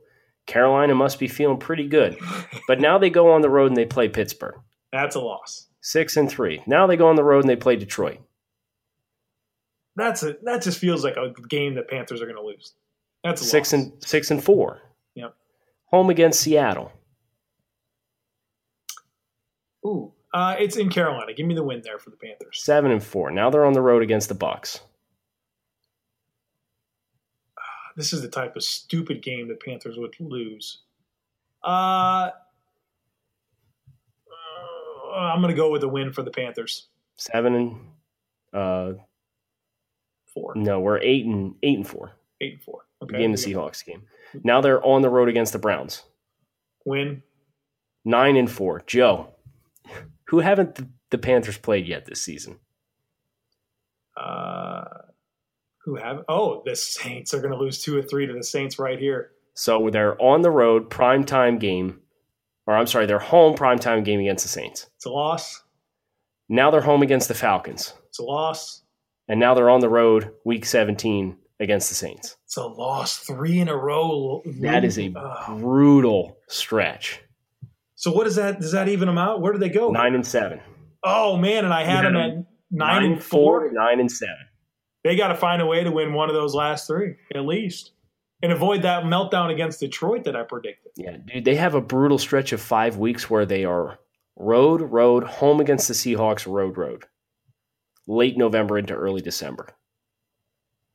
Carolina 0.48 0.96
must 0.96 1.20
be 1.20 1.28
feeling 1.28 1.60
pretty 1.60 1.88
good. 1.88 2.18
But 2.68 2.80
now 2.80 2.98
they 2.98 3.12
go 3.12 3.30
on 3.30 3.42
the 3.42 3.50
road 3.50 3.68
and 3.68 3.78
they 3.78 3.86
play 3.86 4.10
Pittsburgh. 4.10 4.56
That's 4.92 5.16
a 5.16 5.20
loss. 5.20 5.68
Six 5.82 6.18
and 6.18 6.28
three. 6.28 6.64
Now 6.66 6.88
they 6.88 6.98
go 6.98 7.08
on 7.08 7.16
the 7.16 7.24
road 7.24 7.42
and 7.42 7.50
they 7.50 7.56
play 7.56 7.76
Detroit. 7.76 8.18
That's 10.00 10.24
a 10.24 10.38
that 10.44 10.62
just 10.62 10.80
feels 10.80 11.04
like 11.04 11.18
a 11.18 11.32
game 11.48 11.76
that 11.76 11.90
Panthers 11.90 12.22
are 12.22 12.26
going 12.26 12.38
to 12.38 12.44
lose. 12.44 12.74
That's 13.24 13.42
six 13.42 13.74
loss. 13.74 13.82
and 13.82 14.04
six 14.04 14.32
and 14.32 14.44
four. 14.44 14.82
Yep. 15.16 15.36
Home 15.86 16.10
against 16.10 16.40
Seattle. 16.40 16.92
Ooh, 19.86 20.14
uh, 20.34 20.56
it's 20.60 20.76
in 20.78 20.90
Carolina. 20.90 21.34
Give 21.34 21.46
me 21.46 21.56
the 21.56 21.64
win 21.64 21.82
there 21.84 22.00
for 22.00 22.10
the 22.10 22.18
Panthers. 22.18 22.62
Seven 22.62 22.92
and 22.92 23.04
four. 23.04 23.32
Now 23.32 23.50
they're 23.50 23.66
on 23.66 23.74
the 23.74 23.82
road 23.82 24.04
against 24.04 24.30
the 24.30 24.36
Bucks. 24.36 24.82
Uh, 27.58 27.94
this 27.96 28.14
is 28.14 28.22
the 28.22 28.28
type 28.28 28.56
of 28.56 28.64
stupid 28.64 29.22
game 29.22 29.48
that 29.48 29.62
Panthers 29.62 29.98
would 29.98 30.16
lose. 30.20 30.80
Uh, 31.64 32.30
uh 35.12 35.18
I'm 35.18 35.42
going 35.42 35.54
to 35.54 35.58
go 35.58 35.72
with 35.72 35.82
the 35.82 35.90
win 35.90 36.14
for 36.14 36.22
the 36.24 36.32
Panthers. 36.32 36.88
Seven 37.18 37.56
and 37.56 37.76
uh, 38.54 38.94
four. 40.34 40.54
No, 40.56 40.80
we're 40.80 41.00
eight 41.00 41.26
and 41.26 41.56
eight 41.64 41.78
and 41.78 41.88
four. 41.88 42.12
Eight 42.42 42.54
and 42.54 42.62
four. 42.62 42.82
Okay. 43.04 43.18
Game 43.18 43.32
the 43.32 43.38
Seahawks 43.38 43.86
game. 43.86 44.04
Now 44.44 44.62
they're 44.62 44.84
on 44.86 45.02
the 45.02 45.10
road 45.10 45.30
against 45.30 45.54
the 45.54 45.60
Browns. 45.60 46.04
Win. 46.86 47.24
Nine 48.06 48.36
and 48.36 48.50
four. 48.50 48.82
Joe. 48.86 49.34
Who 50.28 50.40
haven't 50.40 50.80
the 51.10 51.18
Panthers 51.18 51.58
played 51.58 51.88
yet 51.88 52.06
this 52.06 52.22
season? 52.22 52.60
Uh, 54.16 54.84
who 55.84 55.96
have? 55.96 56.24
Oh, 56.28 56.62
the 56.66 56.76
Saints 56.76 57.34
are 57.34 57.40
going 57.40 57.54
to 57.54 57.58
lose 57.58 57.82
two 57.82 57.98
or 57.98 58.02
three 58.02 58.28
to 58.28 58.34
the 58.34 58.44
Saints 58.44 58.78
right 58.78 59.00
here. 59.00 59.32
So 59.54 59.90
they're 59.90 60.22
on 60.22 60.42
the 60.42 60.52
road 60.52 60.90
primetime 60.90 61.60
game, 61.60 62.00
or 62.68 62.76
I'm 62.76 62.88
sorry, 62.88 63.06
they're 63.06 63.20
home 63.20 63.56
primetime 63.56 64.06
game 64.06 64.20
against 64.20 64.46
the 64.46 64.50
Saints. 64.50 64.88
It's 64.98 65.06
a 65.06 65.10
loss. 65.10 65.64
Now 66.48 66.72
they're 66.72 66.82
home 66.82 67.02
against 67.02 67.28
the 67.28 67.34
Falcons. 67.34 67.94
It's 68.08 68.20
a 68.20 68.24
loss. 68.24 68.84
And 69.30 69.40
now 69.40 69.54
they're 69.54 69.70
on 69.70 69.80
the 69.80 69.90
road 69.90 70.32
week 70.44 70.66
17 70.66 71.38
against 71.60 71.88
the 71.88 71.96
Saints. 71.96 72.36
It's 72.46 72.58
a 72.58 72.66
loss, 72.66 73.20
three 73.20 73.60
in 73.60 73.70
a 73.70 73.76
row. 73.76 74.42
That 74.62 74.84
is 74.84 74.98
a 74.98 75.14
uh, 75.16 75.56
brutal 75.56 76.38
stretch. 76.48 77.22
So 77.96 78.12
what 78.12 78.24
does 78.24 78.36
that 78.36 78.60
does 78.60 78.72
that 78.72 78.88
even 78.90 79.08
them 79.08 79.18
out? 79.18 79.42
Where 79.42 79.54
do 79.54 79.60
they 79.60 79.70
go? 79.70 79.92
Nine 79.92 80.16
and 80.16 80.26
seven. 80.26 80.62
Oh 81.04 81.38
man, 81.38 81.66
and 81.66 81.74
I 81.74 81.84
had 81.84 82.06
them 82.06 82.16
at 82.16 82.30
nine, 82.30 82.46
nine 82.72 83.04
and 83.04 83.24
four. 83.24 83.62
four, 83.62 83.72
nine 83.72 84.00
and 84.00 84.12
seven. 84.12 84.38
They 85.04 85.16
got 85.16 85.30
to 85.30 85.36
find 85.36 85.62
a 85.62 85.66
way 85.66 85.84
to 85.84 85.92
win 85.92 86.14
one 86.14 86.30
of 86.30 86.36
those 86.36 86.56
last 86.56 86.88
three 86.88 87.16
at 87.36 87.46
least, 87.46 87.92
and 88.42 88.52
avoid 88.52 88.82
that 88.82 89.04
meltdown 89.04 89.52
against 89.52 89.80
Detroit 89.80 90.24
that 90.24 90.36
I 90.36 90.44
predicted. 90.44 90.94
Yeah, 90.96 91.18
dude, 91.26 91.46
they 91.46 91.56
have 91.56 91.76
a 91.76 91.82
brutal 91.82 92.18
stretch 92.18 92.52
of 92.54 92.62
five 92.62 92.98
weeks 92.98 93.30
where 93.30 93.46
they 93.46 93.66
are 93.66 94.00
road, 94.38 94.82
road, 94.82 95.26
home 95.26 95.60
against 95.60 95.88
the 95.88 95.94
Seahawks, 95.94 96.48
road, 96.48 96.78
road, 96.78 97.04
late 98.10 98.38
November 98.38 98.78
into 98.78 98.94
early 98.94 99.22
December. 99.22 99.68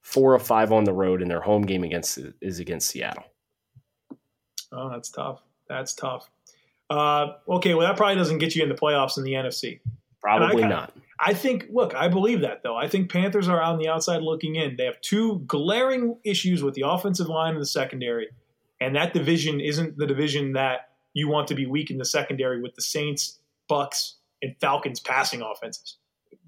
Four 0.02 0.34
of 0.34 0.42
five 0.42 0.72
on 0.72 0.84
the 0.84 0.92
road, 0.92 1.22
and 1.22 1.30
their 1.30 1.40
home 1.40 1.62
game 1.62 1.84
against 1.84 2.18
is 2.42 2.58
against 2.58 2.90
Seattle. 2.90 3.24
Oh, 4.70 4.90
that's 4.90 5.08
tough. 5.08 5.40
That's 5.68 5.94
tough. 5.94 6.28
Uh, 6.90 7.34
okay, 7.48 7.74
well, 7.74 7.86
that 7.86 7.96
probably 7.96 8.16
doesn't 8.16 8.38
get 8.38 8.54
you 8.54 8.62
in 8.62 8.68
the 8.68 8.74
playoffs 8.74 9.16
in 9.16 9.24
the 9.24 9.32
NFC. 9.32 9.80
Probably 10.20 10.64
I, 10.64 10.68
not. 10.68 10.92
I 11.18 11.32
think, 11.32 11.68
look, 11.70 11.94
I 11.94 12.08
believe 12.08 12.40
that, 12.42 12.62
though. 12.62 12.76
I 12.76 12.88
think 12.88 13.10
Panthers 13.10 13.48
are 13.48 13.62
on 13.62 13.78
the 13.78 13.88
outside 13.88 14.20
looking 14.20 14.56
in. 14.56 14.76
They 14.76 14.84
have 14.84 15.00
two 15.00 15.38
glaring 15.46 16.18
issues 16.24 16.62
with 16.62 16.74
the 16.74 16.82
offensive 16.86 17.28
line 17.28 17.52
and 17.52 17.62
the 17.62 17.66
secondary, 17.66 18.28
and 18.80 18.96
that 18.96 19.14
division 19.14 19.60
isn't 19.60 19.96
the 19.96 20.06
division 20.06 20.52
that 20.52 20.90
you 21.14 21.28
want 21.28 21.48
to 21.48 21.54
be 21.54 21.64
weak 21.64 21.90
in 21.90 21.98
the 21.98 22.04
secondary 22.04 22.60
with 22.60 22.74
the 22.74 22.82
Saints, 22.82 23.38
Bucks, 23.68 24.16
and 24.42 24.56
Falcons 24.60 25.00
passing 25.00 25.40
offenses. 25.40 25.96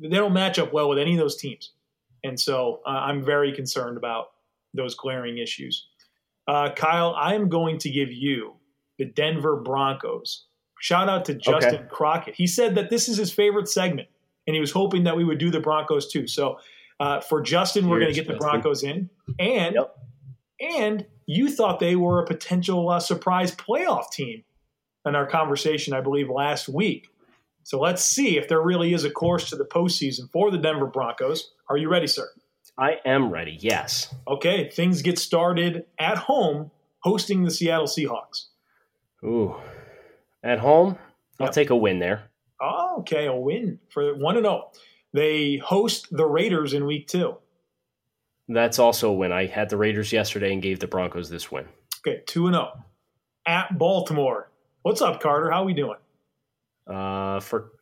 They 0.00 0.08
don't 0.08 0.32
match 0.32 0.58
up 0.58 0.72
well 0.72 0.88
with 0.88 0.98
any 0.98 1.14
of 1.14 1.18
those 1.18 1.36
teams. 1.36 1.72
And 2.24 2.38
so 2.38 2.80
uh, 2.86 2.90
I'm 2.90 3.24
very 3.24 3.52
concerned 3.52 3.96
about 3.96 4.26
those 4.74 4.94
glaring 4.94 5.38
issues. 5.38 5.86
Uh, 6.48 6.70
Kyle, 6.74 7.14
I 7.16 7.34
am 7.34 7.48
going 7.48 7.78
to 7.78 7.90
give 7.90 8.12
you 8.12 8.54
the 8.98 9.04
Denver 9.04 9.56
Broncos. 9.56 10.46
Shout 10.80 11.08
out 11.08 11.24
to 11.26 11.34
Justin 11.34 11.74
okay. 11.74 11.88
Crockett. 11.90 12.34
He 12.34 12.46
said 12.46 12.74
that 12.74 12.90
this 12.90 13.08
is 13.08 13.16
his 13.16 13.32
favorite 13.32 13.68
segment, 13.68 14.08
and 14.46 14.54
he 14.54 14.60
was 14.60 14.70
hoping 14.70 15.04
that 15.04 15.16
we 15.16 15.24
would 15.24 15.38
do 15.38 15.50
the 15.50 15.60
Broncos 15.60 16.10
too. 16.10 16.26
So 16.26 16.58
uh, 17.00 17.20
for 17.20 17.40
Justin, 17.40 17.88
we're 17.88 18.00
going 18.00 18.12
to 18.12 18.14
get 18.14 18.28
the 18.28 18.36
Broncos 18.36 18.82
in, 18.82 19.10
and 19.38 19.74
yep. 19.74 19.96
and 20.60 21.06
you 21.26 21.50
thought 21.50 21.80
they 21.80 21.96
were 21.96 22.22
a 22.22 22.26
potential 22.26 22.88
uh, 22.88 23.00
surprise 23.00 23.54
playoff 23.54 24.10
team 24.10 24.44
in 25.06 25.14
our 25.14 25.26
conversation, 25.26 25.94
I 25.94 26.00
believe, 26.00 26.28
last 26.30 26.68
week. 26.68 27.08
So 27.66 27.80
let's 27.80 28.04
see 28.04 28.38
if 28.38 28.46
there 28.46 28.60
really 28.60 28.94
is 28.94 29.02
a 29.02 29.10
course 29.10 29.50
to 29.50 29.56
the 29.56 29.64
postseason 29.64 30.30
for 30.30 30.52
the 30.52 30.56
Denver 30.56 30.86
Broncos. 30.86 31.50
Are 31.68 31.76
you 31.76 31.88
ready, 31.88 32.06
sir? 32.06 32.28
I 32.78 32.98
am 33.04 33.28
ready, 33.28 33.58
yes. 33.60 34.14
Okay, 34.28 34.70
things 34.70 35.02
get 35.02 35.18
started 35.18 35.84
at 35.98 36.16
home 36.16 36.70
hosting 37.00 37.42
the 37.42 37.50
Seattle 37.50 37.88
Seahawks. 37.88 38.44
Ooh. 39.24 39.56
At 40.44 40.60
home, 40.60 40.96
I'll 41.40 41.46
yep. 41.46 41.54
take 41.54 41.70
a 41.70 41.76
win 41.76 41.98
there. 41.98 42.30
Oh, 42.60 42.98
okay, 43.00 43.26
a 43.26 43.34
win 43.34 43.80
for 43.88 44.14
1 44.14 44.34
0. 44.36 44.70
They 45.12 45.56
host 45.56 46.06
the 46.16 46.24
Raiders 46.24 46.72
in 46.72 46.86
week 46.86 47.08
two. 47.08 47.36
That's 48.48 48.78
also 48.78 49.10
a 49.10 49.14
win. 49.14 49.32
I 49.32 49.46
had 49.46 49.70
the 49.70 49.76
Raiders 49.76 50.12
yesterday 50.12 50.52
and 50.52 50.62
gave 50.62 50.78
the 50.78 50.86
Broncos 50.86 51.30
this 51.30 51.50
win. 51.50 51.66
Okay, 52.06 52.22
2 52.26 52.52
0. 52.52 52.84
At 53.44 53.76
Baltimore. 53.76 54.52
What's 54.82 55.02
up, 55.02 55.20
Carter? 55.20 55.50
How 55.50 55.62
are 55.62 55.66
we 55.66 55.74
doing? 55.74 55.96
Uh, 56.86 57.40
for 57.40 57.72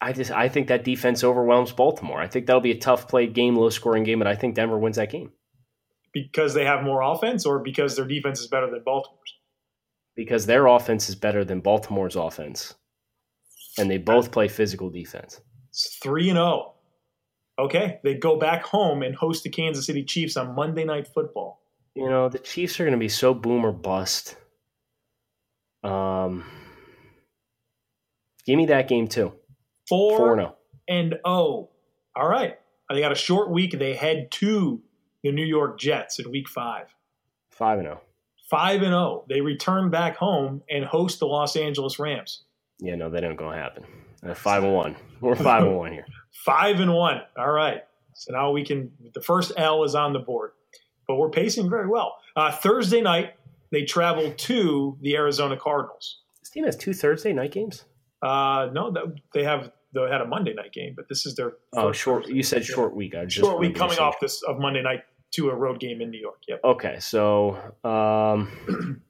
I 0.00 0.12
just 0.12 0.30
I 0.30 0.48
think 0.48 0.68
that 0.68 0.84
defense 0.84 1.24
overwhelms 1.24 1.72
Baltimore. 1.72 2.20
I 2.20 2.28
think 2.28 2.46
that'll 2.46 2.60
be 2.60 2.70
a 2.70 2.78
tough 2.78 3.08
played 3.08 3.34
game, 3.34 3.56
low 3.56 3.70
scoring 3.70 4.04
game, 4.04 4.20
and 4.20 4.28
I 4.28 4.34
think 4.34 4.54
Denver 4.54 4.78
wins 4.78 4.96
that 4.96 5.10
game. 5.10 5.32
Because 6.12 6.54
they 6.54 6.64
have 6.64 6.84
more 6.84 7.02
offense 7.02 7.44
or 7.44 7.58
because 7.58 7.96
their 7.96 8.06
defense 8.06 8.40
is 8.40 8.46
better 8.46 8.70
than 8.70 8.82
Baltimore's? 8.84 9.34
Because 10.14 10.46
their 10.46 10.66
offense 10.66 11.08
is 11.08 11.14
better 11.14 11.44
than 11.44 11.60
Baltimore's 11.60 12.16
offense. 12.16 12.74
And 13.78 13.90
they 13.90 13.98
both 13.98 14.32
play 14.32 14.48
physical 14.48 14.90
defense. 14.90 15.40
It's 15.70 15.96
3 16.02 16.30
and 16.30 16.36
0. 16.38 16.74
Okay, 17.58 17.98
they 18.04 18.14
go 18.14 18.38
back 18.38 18.64
home 18.64 19.02
and 19.02 19.14
host 19.14 19.42
the 19.42 19.50
Kansas 19.50 19.86
City 19.86 20.04
Chiefs 20.04 20.36
on 20.36 20.54
Monday 20.54 20.84
Night 20.84 21.08
Football. 21.08 21.60
You 21.94 22.08
know, 22.08 22.28
the 22.28 22.38
Chiefs 22.38 22.78
are 22.78 22.84
going 22.84 22.92
to 22.92 22.98
be 22.98 23.08
so 23.08 23.34
boom 23.34 23.64
or 23.66 23.72
bust. 23.72 24.36
Um, 25.84 26.44
give 28.46 28.56
me 28.56 28.66
that 28.66 28.88
game 28.88 29.08
too. 29.08 29.32
Four, 29.88 30.18
Four 30.18 30.36
no. 30.36 30.54
and 30.88 31.16
oh. 31.24 31.70
All 32.16 32.28
right. 32.28 32.58
They 32.90 33.00
got 33.00 33.12
a 33.12 33.16
short 33.16 33.50
week. 33.50 33.78
They 33.78 33.94
head 33.94 34.30
to 34.32 34.82
the 35.22 35.32
New 35.32 35.44
York 35.44 35.78
Jets 35.78 36.18
in 36.18 36.30
week 36.30 36.48
five. 36.48 36.86
Five 37.50 37.78
and. 37.78 37.88
Oh. 37.88 38.00
Five 38.50 38.80
and 38.80 38.92
zero. 38.92 39.24
They 39.28 39.42
return 39.42 39.90
back 39.90 40.16
home 40.16 40.62
and 40.70 40.84
host 40.84 41.20
the 41.20 41.26
Los 41.26 41.54
Angeles 41.54 41.98
Rams. 41.98 42.44
Yeah, 42.78 42.94
no, 42.94 43.10
that 43.10 43.22
ain't 43.22 43.36
gonna 43.36 43.56
happen. 43.56 43.84
Uh, 44.26 44.34
five 44.34 44.64
and 44.64 44.72
one. 44.72 44.96
We're 45.20 45.36
five 45.36 45.64
and 45.64 45.76
one 45.76 45.92
here. 45.92 46.06
Five 46.44 46.80
and 46.80 46.92
one. 46.94 47.20
All 47.36 47.50
right. 47.50 47.82
So 48.14 48.32
now 48.32 48.50
we 48.50 48.64
can. 48.64 48.90
The 49.14 49.20
first 49.20 49.52
L 49.56 49.84
is 49.84 49.94
on 49.94 50.12
the 50.12 50.18
board, 50.18 50.52
but 51.06 51.16
we're 51.16 51.30
pacing 51.30 51.68
very 51.68 51.88
well. 51.88 52.16
Uh, 52.34 52.50
Thursday 52.50 53.00
night, 53.00 53.34
they 53.70 53.84
travel 53.84 54.32
to 54.32 54.98
the 55.00 55.16
Arizona 55.16 55.56
Cardinals. 55.56 56.20
This 56.40 56.50
team 56.50 56.64
has 56.64 56.76
two 56.76 56.92
Thursday 56.92 57.32
night 57.32 57.52
games. 57.52 57.84
Uh, 58.22 58.68
no, 58.72 58.94
they 59.32 59.44
have 59.44 59.70
they 59.94 60.00
had 60.10 60.20
a 60.20 60.26
Monday 60.26 60.54
night 60.54 60.72
game, 60.72 60.94
but 60.96 61.08
this 61.08 61.26
is 61.26 61.34
their 61.34 61.54
oh 61.74 61.92
short. 61.92 62.28
You 62.28 62.42
said 62.42 62.64
short 62.64 62.94
week. 62.94 63.14
I 63.14 63.24
just 63.24 63.36
short 63.36 63.60
week 63.60 63.74
coming 63.74 63.98
off 63.98 64.16
this 64.20 64.42
of 64.42 64.58
Monday 64.58 64.82
night 64.82 65.02
to 65.32 65.50
a 65.50 65.54
road 65.54 65.80
game 65.80 66.00
in 66.00 66.10
New 66.10 66.20
York. 66.20 66.40
Yep. 66.48 66.60
Okay, 66.64 66.96
so 67.00 67.56
um, 67.84 69.02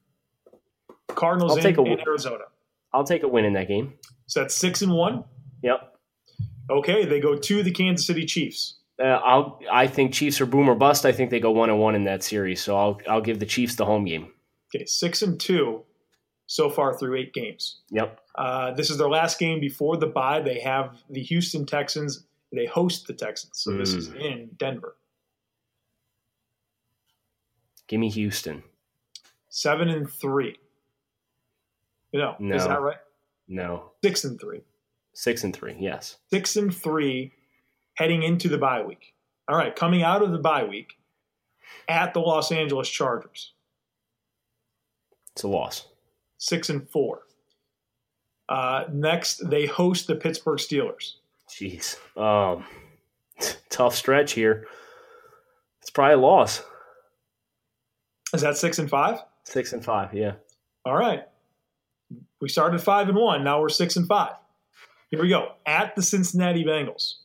Cardinals 1.09 1.53
I'll 1.53 1.59
in, 1.59 1.63
take 1.63 1.79
a, 1.79 1.83
in 1.83 2.01
Arizona. 2.01 2.45
I'll 2.93 3.05
take 3.05 3.23
a 3.23 3.29
win 3.29 3.45
in 3.45 3.55
that 3.55 3.69
game. 3.69 3.95
So 4.27 4.41
that's 4.41 4.55
six 4.55 4.83
and 4.83 4.93
one. 4.93 5.25
Yep. 5.63 5.95
Okay, 6.71 7.05
they 7.05 7.21
go 7.21 7.37
to 7.37 7.63
the 7.63 7.71
Kansas 7.71 8.07
City 8.07 8.27
Chiefs. 8.27 8.77
Uh, 9.01 9.05
I'll. 9.05 9.61
I 9.71 9.87
think 9.87 10.13
Chiefs 10.13 10.41
are 10.41 10.47
boom 10.47 10.69
or 10.69 10.75
bust. 10.75 11.07
I 11.07 11.13
think 11.13 11.31
they 11.31 11.41
go 11.41 11.51
one 11.51 11.71
and 11.71 11.79
one 11.79 11.95
in 11.95 12.05
that 12.05 12.23
series. 12.23 12.61
So 12.61 12.77
I'll. 12.77 13.01
I'll 13.09 13.21
give 13.21 13.39
the 13.39 13.47
Chiefs 13.47 13.77
the 13.77 13.87
home 13.87 14.05
game. 14.05 14.33
Okay, 14.75 14.85
six 14.85 15.23
and 15.23 15.39
two 15.41 15.83
so 16.47 16.71
far 16.71 16.97
through 16.97 17.17
eight 17.17 17.33
games. 17.33 17.81
Yep. 17.91 18.21
Uh, 18.35 18.73
this 18.73 18.91
is 18.91 18.99
their 18.99 19.09
last 19.09 19.39
game 19.39 19.61
before 19.61 19.97
the 19.97 20.07
bye. 20.07 20.41
They 20.41 20.61
have 20.61 21.03
the 21.11 21.23
Houston 21.23 21.67
Texans. 21.67 22.25
They 22.53 22.67
host 22.67 23.07
the 23.07 23.13
Texans. 23.13 23.53
So 23.55 23.73
mm. 23.73 23.79
this 23.79 23.93
is 23.93 24.09
mm. 24.09 24.21
in 24.21 24.51
Denver. 24.57 24.97
Give 27.87 28.01
me 28.01 28.11
Houston. 28.11 28.63
Seven 29.49 29.89
and 29.89 30.11
three. 30.11 30.57
No, 32.13 32.37
no, 32.39 32.57
is 32.57 32.65
that 32.65 32.81
right? 32.81 32.97
No. 33.49 33.93
Six 34.03 34.25
and 34.25 34.41
three. 34.41 34.63
Six 35.15 35.45
and 35.45 35.55
three, 35.55 35.77
yes. 35.79 36.17
Six 36.31 36.57
and 36.57 36.75
three 36.75 37.33
heading 37.95 38.23
into 38.23 38.49
the 38.49 38.59
bye 38.59 38.83
week. 38.83 39.15
All 39.49 39.57
right, 39.57 39.75
coming 39.75 40.03
out 40.03 40.23
of 40.23 40.31
the 40.33 40.39
bye 40.39 40.65
week 40.65 40.99
at 41.89 42.15
the 42.15 42.21
Los 42.21 42.53
Angeles 42.53 42.89
Chargers. 42.89 43.53
It's 45.39 45.45
a 45.45 45.49
loss. 45.49 45.87
Six 46.39 46.69
and 46.69 46.91
four. 46.91 47.21
Uh, 48.49 48.87
next, 48.93 49.49
they 49.49 49.67
host 49.67 50.09
the 50.09 50.17
Pittsburgh 50.17 50.59
Steelers. 50.59 51.13
Jeez, 51.49 51.97
um, 52.21 52.65
tough 53.71 53.95
stretch 53.95 54.33
here. 54.33 54.67
It's 55.81 55.91
probably 55.91 56.15
a 56.15 56.19
loss. 56.19 56.65
Is 58.35 58.41
that 58.41 58.57
six 58.57 58.81
and 58.81 58.91
five? 58.91 59.21
Six 59.45 59.73
and 59.73 59.85
five, 59.85 60.13
yeah. 60.13 60.33
All 60.85 60.97
right. 60.97 61.23
We 62.41 62.49
started 62.49 62.83
five 62.83 63.09
and 63.09 63.17
one. 63.17 63.45
Now 63.45 63.61
we're 63.61 63.69
six 63.69 63.95
and 63.95 64.09
five. 64.09 64.33
Here 65.09 65.23
we 65.23 65.29
go. 65.29 65.53
At 65.65 65.95
the 65.95 66.03
Cincinnati 66.03 66.65
Bengals. 66.65 67.19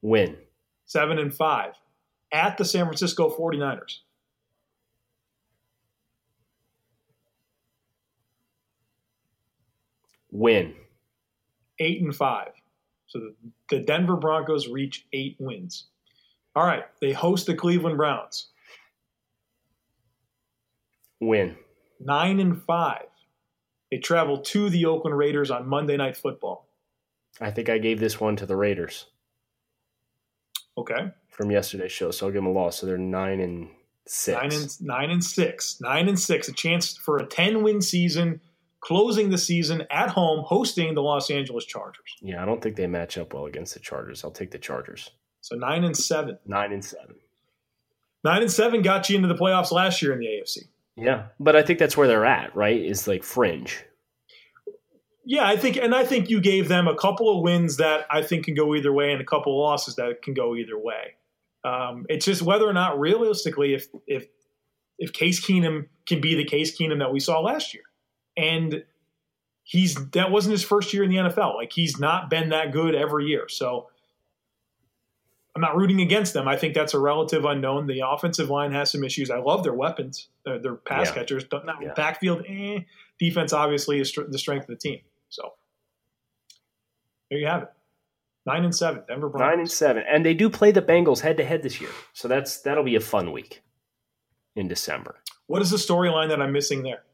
Win. 0.00 0.38
Seven 0.86 1.18
and 1.18 1.34
five. 1.34 1.74
At 2.32 2.56
the 2.56 2.64
San 2.64 2.86
Francisco 2.86 3.28
49ers. 3.28 3.98
Win. 10.34 10.74
Eight 11.78 12.02
and 12.02 12.14
five. 12.14 12.50
So 13.06 13.20
the, 13.70 13.80
Denver 13.80 14.16
Broncos 14.16 14.68
reach 14.68 15.06
eight 15.12 15.36
wins. 15.38 15.86
All 16.54 16.66
right. 16.66 16.84
They 17.00 17.12
host 17.12 17.46
the 17.46 17.54
Cleveland 17.54 17.96
Browns. 17.96 18.48
Win. 21.20 21.56
Nine 22.00 22.40
and 22.40 22.62
five. 22.62 23.06
They 23.90 23.98
travel 23.98 24.38
to 24.38 24.68
the 24.68 24.86
Oakland 24.86 25.16
Raiders 25.16 25.50
on 25.50 25.68
Monday 25.68 25.96
Night 25.96 26.16
Football. 26.16 26.68
I 27.40 27.50
think 27.50 27.68
I 27.68 27.78
gave 27.78 28.00
this 28.00 28.20
one 28.20 28.36
to 28.36 28.46
the 28.46 28.56
Raiders. 28.56 29.06
Okay. 30.76 31.12
From 31.28 31.50
yesterday's 31.50 31.92
show, 31.92 32.10
so 32.10 32.26
I'll 32.26 32.32
give 32.32 32.42
them 32.42 32.46
a 32.46 32.52
loss. 32.52 32.78
So 32.78 32.86
they're 32.86 32.98
nine 32.98 33.40
and 33.40 33.68
six. 34.06 34.40
Nine 34.40 34.52
and 34.52 34.82
nine 34.82 35.10
and 35.10 35.24
six. 35.24 35.80
Nine 35.80 36.08
and 36.08 36.18
six. 36.18 36.48
A 36.48 36.52
chance 36.52 36.96
for 36.96 37.18
a 37.18 37.26
ten 37.26 37.62
win 37.62 37.80
season 37.80 38.40
closing 38.84 39.30
the 39.30 39.38
season 39.38 39.82
at 39.90 40.10
home, 40.10 40.44
hosting 40.46 40.94
the 40.94 41.02
Los 41.02 41.30
Angeles 41.30 41.64
Chargers. 41.64 42.16
Yeah, 42.20 42.42
I 42.42 42.44
don't 42.44 42.62
think 42.62 42.76
they 42.76 42.86
match 42.86 43.16
up 43.16 43.32
well 43.32 43.46
against 43.46 43.72
the 43.74 43.80
Chargers. 43.80 44.22
I'll 44.22 44.30
take 44.30 44.50
the 44.50 44.58
Chargers. 44.58 45.10
So 45.40 45.56
nine 45.56 45.84
and 45.84 45.96
seven. 45.96 46.38
Nine 46.46 46.72
and 46.72 46.84
seven. 46.84 47.16
Nine 48.22 48.42
and 48.42 48.50
seven 48.50 48.82
got 48.82 49.08
you 49.08 49.16
into 49.16 49.28
the 49.28 49.34
playoffs 49.34 49.72
last 49.72 50.02
year 50.02 50.12
in 50.12 50.18
the 50.18 50.26
AFC. 50.26 50.68
Yeah, 50.96 51.26
but 51.40 51.56
I 51.56 51.62
think 51.62 51.78
that's 51.78 51.96
where 51.96 52.06
they're 52.06 52.26
at, 52.26 52.54
right? 52.54 52.80
Is 52.80 53.08
like 53.08 53.24
fringe. 53.24 53.84
Yeah, 55.24 55.46
I 55.46 55.56
think, 55.56 55.78
and 55.78 55.94
I 55.94 56.04
think 56.04 56.28
you 56.28 56.40
gave 56.40 56.68
them 56.68 56.86
a 56.86 56.94
couple 56.94 57.34
of 57.34 57.42
wins 57.42 57.78
that 57.78 58.06
I 58.10 58.22
think 58.22 58.44
can 58.44 58.54
go 58.54 58.74
either 58.74 58.92
way, 58.92 59.12
and 59.12 59.20
a 59.20 59.24
couple 59.24 59.52
of 59.52 59.66
losses 59.66 59.96
that 59.96 60.20
can 60.22 60.34
go 60.34 60.54
either 60.54 60.78
way. 60.78 61.14
Um, 61.64 62.04
it's 62.10 62.26
just 62.26 62.42
whether 62.42 62.66
or 62.66 62.74
not 62.74 63.00
realistically, 63.00 63.72
if 63.74 63.88
if 64.06 64.26
if 64.98 65.12
Case 65.14 65.44
Keenum 65.44 65.86
can 66.06 66.20
be 66.20 66.34
the 66.34 66.44
Case 66.44 66.78
Keenum 66.78 66.98
that 66.98 67.12
we 67.12 67.18
saw 67.18 67.40
last 67.40 67.72
year 67.72 67.84
and 68.36 68.84
he's 69.62 69.94
that 70.10 70.30
wasn't 70.30 70.52
his 70.52 70.64
first 70.64 70.92
year 70.92 71.02
in 71.04 71.10
the 71.10 71.16
NFL. 71.16 71.54
Like 71.54 71.72
he's 71.72 71.98
not 71.98 72.30
been 72.30 72.50
that 72.50 72.72
good 72.72 72.94
every 72.94 73.26
year. 73.26 73.48
So 73.48 73.88
I'm 75.56 75.62
not 75.62 75.76
rooting 75.76 76.00
against 76.00 76.34
them. 76.34 76.48
I 76.48 76.56
think 76.56 76.74
that's 76.74 76.94
a 76.94 76.98
relative 76.98 77.44
unknown. 77.44 77.86
The 77.86 78.02
offensive 78.06 78.50
line 78.50 78.72
has 78.72 78.90
some 78.90 79.04
issues. 79.04 79.30
I 79.30 79.38
love 79.38 79.62
their 79.62 79.72
weapons, 79.74 80.28
their, 80.44 80.58
their 80.58 80.74
pass 80.74 81.08
Yeah. 81.08 81.14
catchers. 81.14 81.44
Don't, 81.44 81.64
Yeah. 81.80 81.92
backfield. 81.94 82.44
Eh. 82.48 82.80
Defense 83.20 83.52
obviously 83.52 84.00
is 84.00 84.12
the 84.28 84.38
strength 84.38 84.64
of 84.64 84.68
the 84.68 84.76
team. 84.76 85.00
So 85.28 85.54
there 87.30 87.38
you 87.38 87.46
have 87.46 87.62
it. 87.62 87.68
Nine 88.46 88.64
and 88.64 88.74
seven, 88.74 89.02
Denver 89.08 89.28
Broncos. 89.30 89.48
Nine 89.52 89.60
and 89.60 89.70
seven, 89.70 90.02
and 90.06 90.26
they 90.26 90.34
do 90.34 90.50
play 90.50 90.70
the 90.70 90.82
Bengals 90.82 91.20
head 91.20 91.38
to 91.38 91.44
head 91.44 91.62
this 91.62 91.80
year, 91.80 91.88
so 92.12 92.28
that's 92.28 92.60
that'll 92.60 92.84
be 92.84 92.94
a 92.96 93.00
fun 93.00 93.32
week 93.32 93.62
in 94.54 94.68
December. 94.68 95.20
What 95.46 95.62
is 95.62 95.70
the 95.70 95.78
storyline 95.78 96.28
that 96.28 96.42
I'm 96.42 96.52
missing 96.52 96.82
there? 96.82 97.04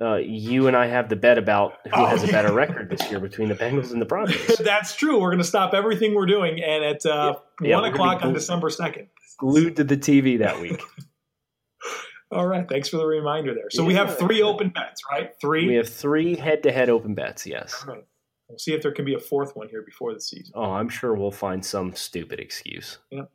Uh, 0.00 0.16
you 0.16 0.66
and 0.66 0.74
I 0.76 0.86
have 0.86 1.10
the 1.10 1.16
bet 1.16 1.36
about 1.36 1.74
who 1.84 1.90
Oh, 1.92 2.06
has 2.06 2.22
a 2.22 2.26
yeah. 2.26 2.32
better 2.32 2.52
record 2.54 2.88
this 2.88 3.10
year 3.10 3.20
between 3.20 3.48
the 3.50 3.54
Bengals 3.54 3.92
and 3.92 4.00
the 4.00 4.06
Broncos. 4.06 4.56
That's 4.64 4.96
true. 4.96 5.20
We're 5.20 5.28
going 5.28 5.38
to 5.38 5.44
stop 5.44 5.74
everything 5.74 6.14
we're 6.14 6.24
doing, 6.26 6.62
and 6.62 6.82
at 6.84 7.04
uh, 7.04 7.36
Yeah, 7.60 7.74
one 7.76 7.84
we're 7.84 7.90
o'clock 7.94 8.24
on 8.24 8.32
December 8.32 8.70
second. 8.70 9.08
Glued 9.38 9.76
to 9.76 9.84
the 9.84 9.98
TV 9.98 10.38
that 10.38 10.58
week. 10.60 10.80
All 12.32 12.46
right. 12.46 12.66
Thanks 12.68 12.88
for 12.88 12.96
the 12.96 13.04
reminder 13.06 13.54
there. 13.54 13.68
So 13.70 13.84
we 13.84 13.94
have 13.94 14.16
three 14.16 14.40
open 14.40 14.68
bets, 14.70 15.02
right? 15.10 15.32
Three. 15.40 15.66
We 15.66 15.74
have 15.74 15.88
three 15.88 16.36
head 16.36 16.62
to 16.62 16.72
head 16.72 16.88
open 16.88 17.14
bets. 17.14 17.44
Yes. 17.46 17.84
All 17.86 17.94
right. 17.94 18.04
We'll 18.48 18.58
see 18.58 18.72
if 18.72 18.82
there 18.82 18.92
can 18.92 19.04
be 19.04 19.14
a 19.14 19.18
fourth 19.20 19.54
one 19.56 19.68
here 19.68 19.82
before 19.82 20.14
the 20.14 20.20
season. 20.20 20.52
Oh, 20.54 20.72
I'm 20.72 20.88
sure 20.88 21.14
we'll 21.14 21.30
find 21.30 21.64
some 21.64 21.94
stupid 21.94 22.38
excuse. 22.40 22.98
All 23.12 23.26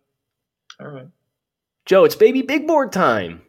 right. 0.79 1.07
Joe, 1.86 2.05
it's 2.05 2.15
baby 2.15 2.41
big 2.41 2.67
board 2.67 2.91
time. 2.91 3.41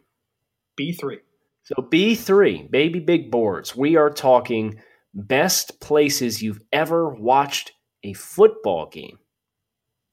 B 0.75 0.91
three. 0.93 1.19
So 1.67 1.81
B3, 1.81 2.71
baby 2.71 3.01
big 3.01 3.29
boards. 3.29 3.75
We 3.75 3.97
are 3.97 4.09
talking 4.09 4.79
best 5.13 5.81
places 5.81 6.41
you've 6.41 6.61
ever 6.71 7.09
watched 7.09 7.73
a 8.05 8.13
football 8.13 8.87
game. 8.87 9.19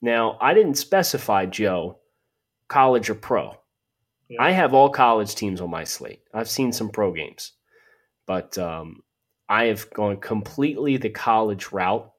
Now, 0.03 0.37
I 0.41 0.53
didn't 0.53 0.75
specify 0.75 1.47
Joe, 1.47 2.01
college 2.67 3.09
or 3.09 3.15
pro. 3.15 3.53
Yeah. 4.29 4.43
I 4.43 4.51
have 4.51 4.75
all 4.75 4.91
college 4.91 5.37
teams 5.37 5.61
on 5.61 5.71
my 5.71 5.85
slate. 5.85 6.23
I've 6.35 6.51
seen 6.51 6.73
some 6.73 6.89
pro 6.89 7.13
games, 7.13 7.53
but 8.27 8.59
um, 8.59 9.05
I 9.49 9.67
have 9.67 9.89
gone 9.91 10.17
completely 10.17 10.97
the 10.97 11.11
college 11.11 11.71
route. 11.71 12.11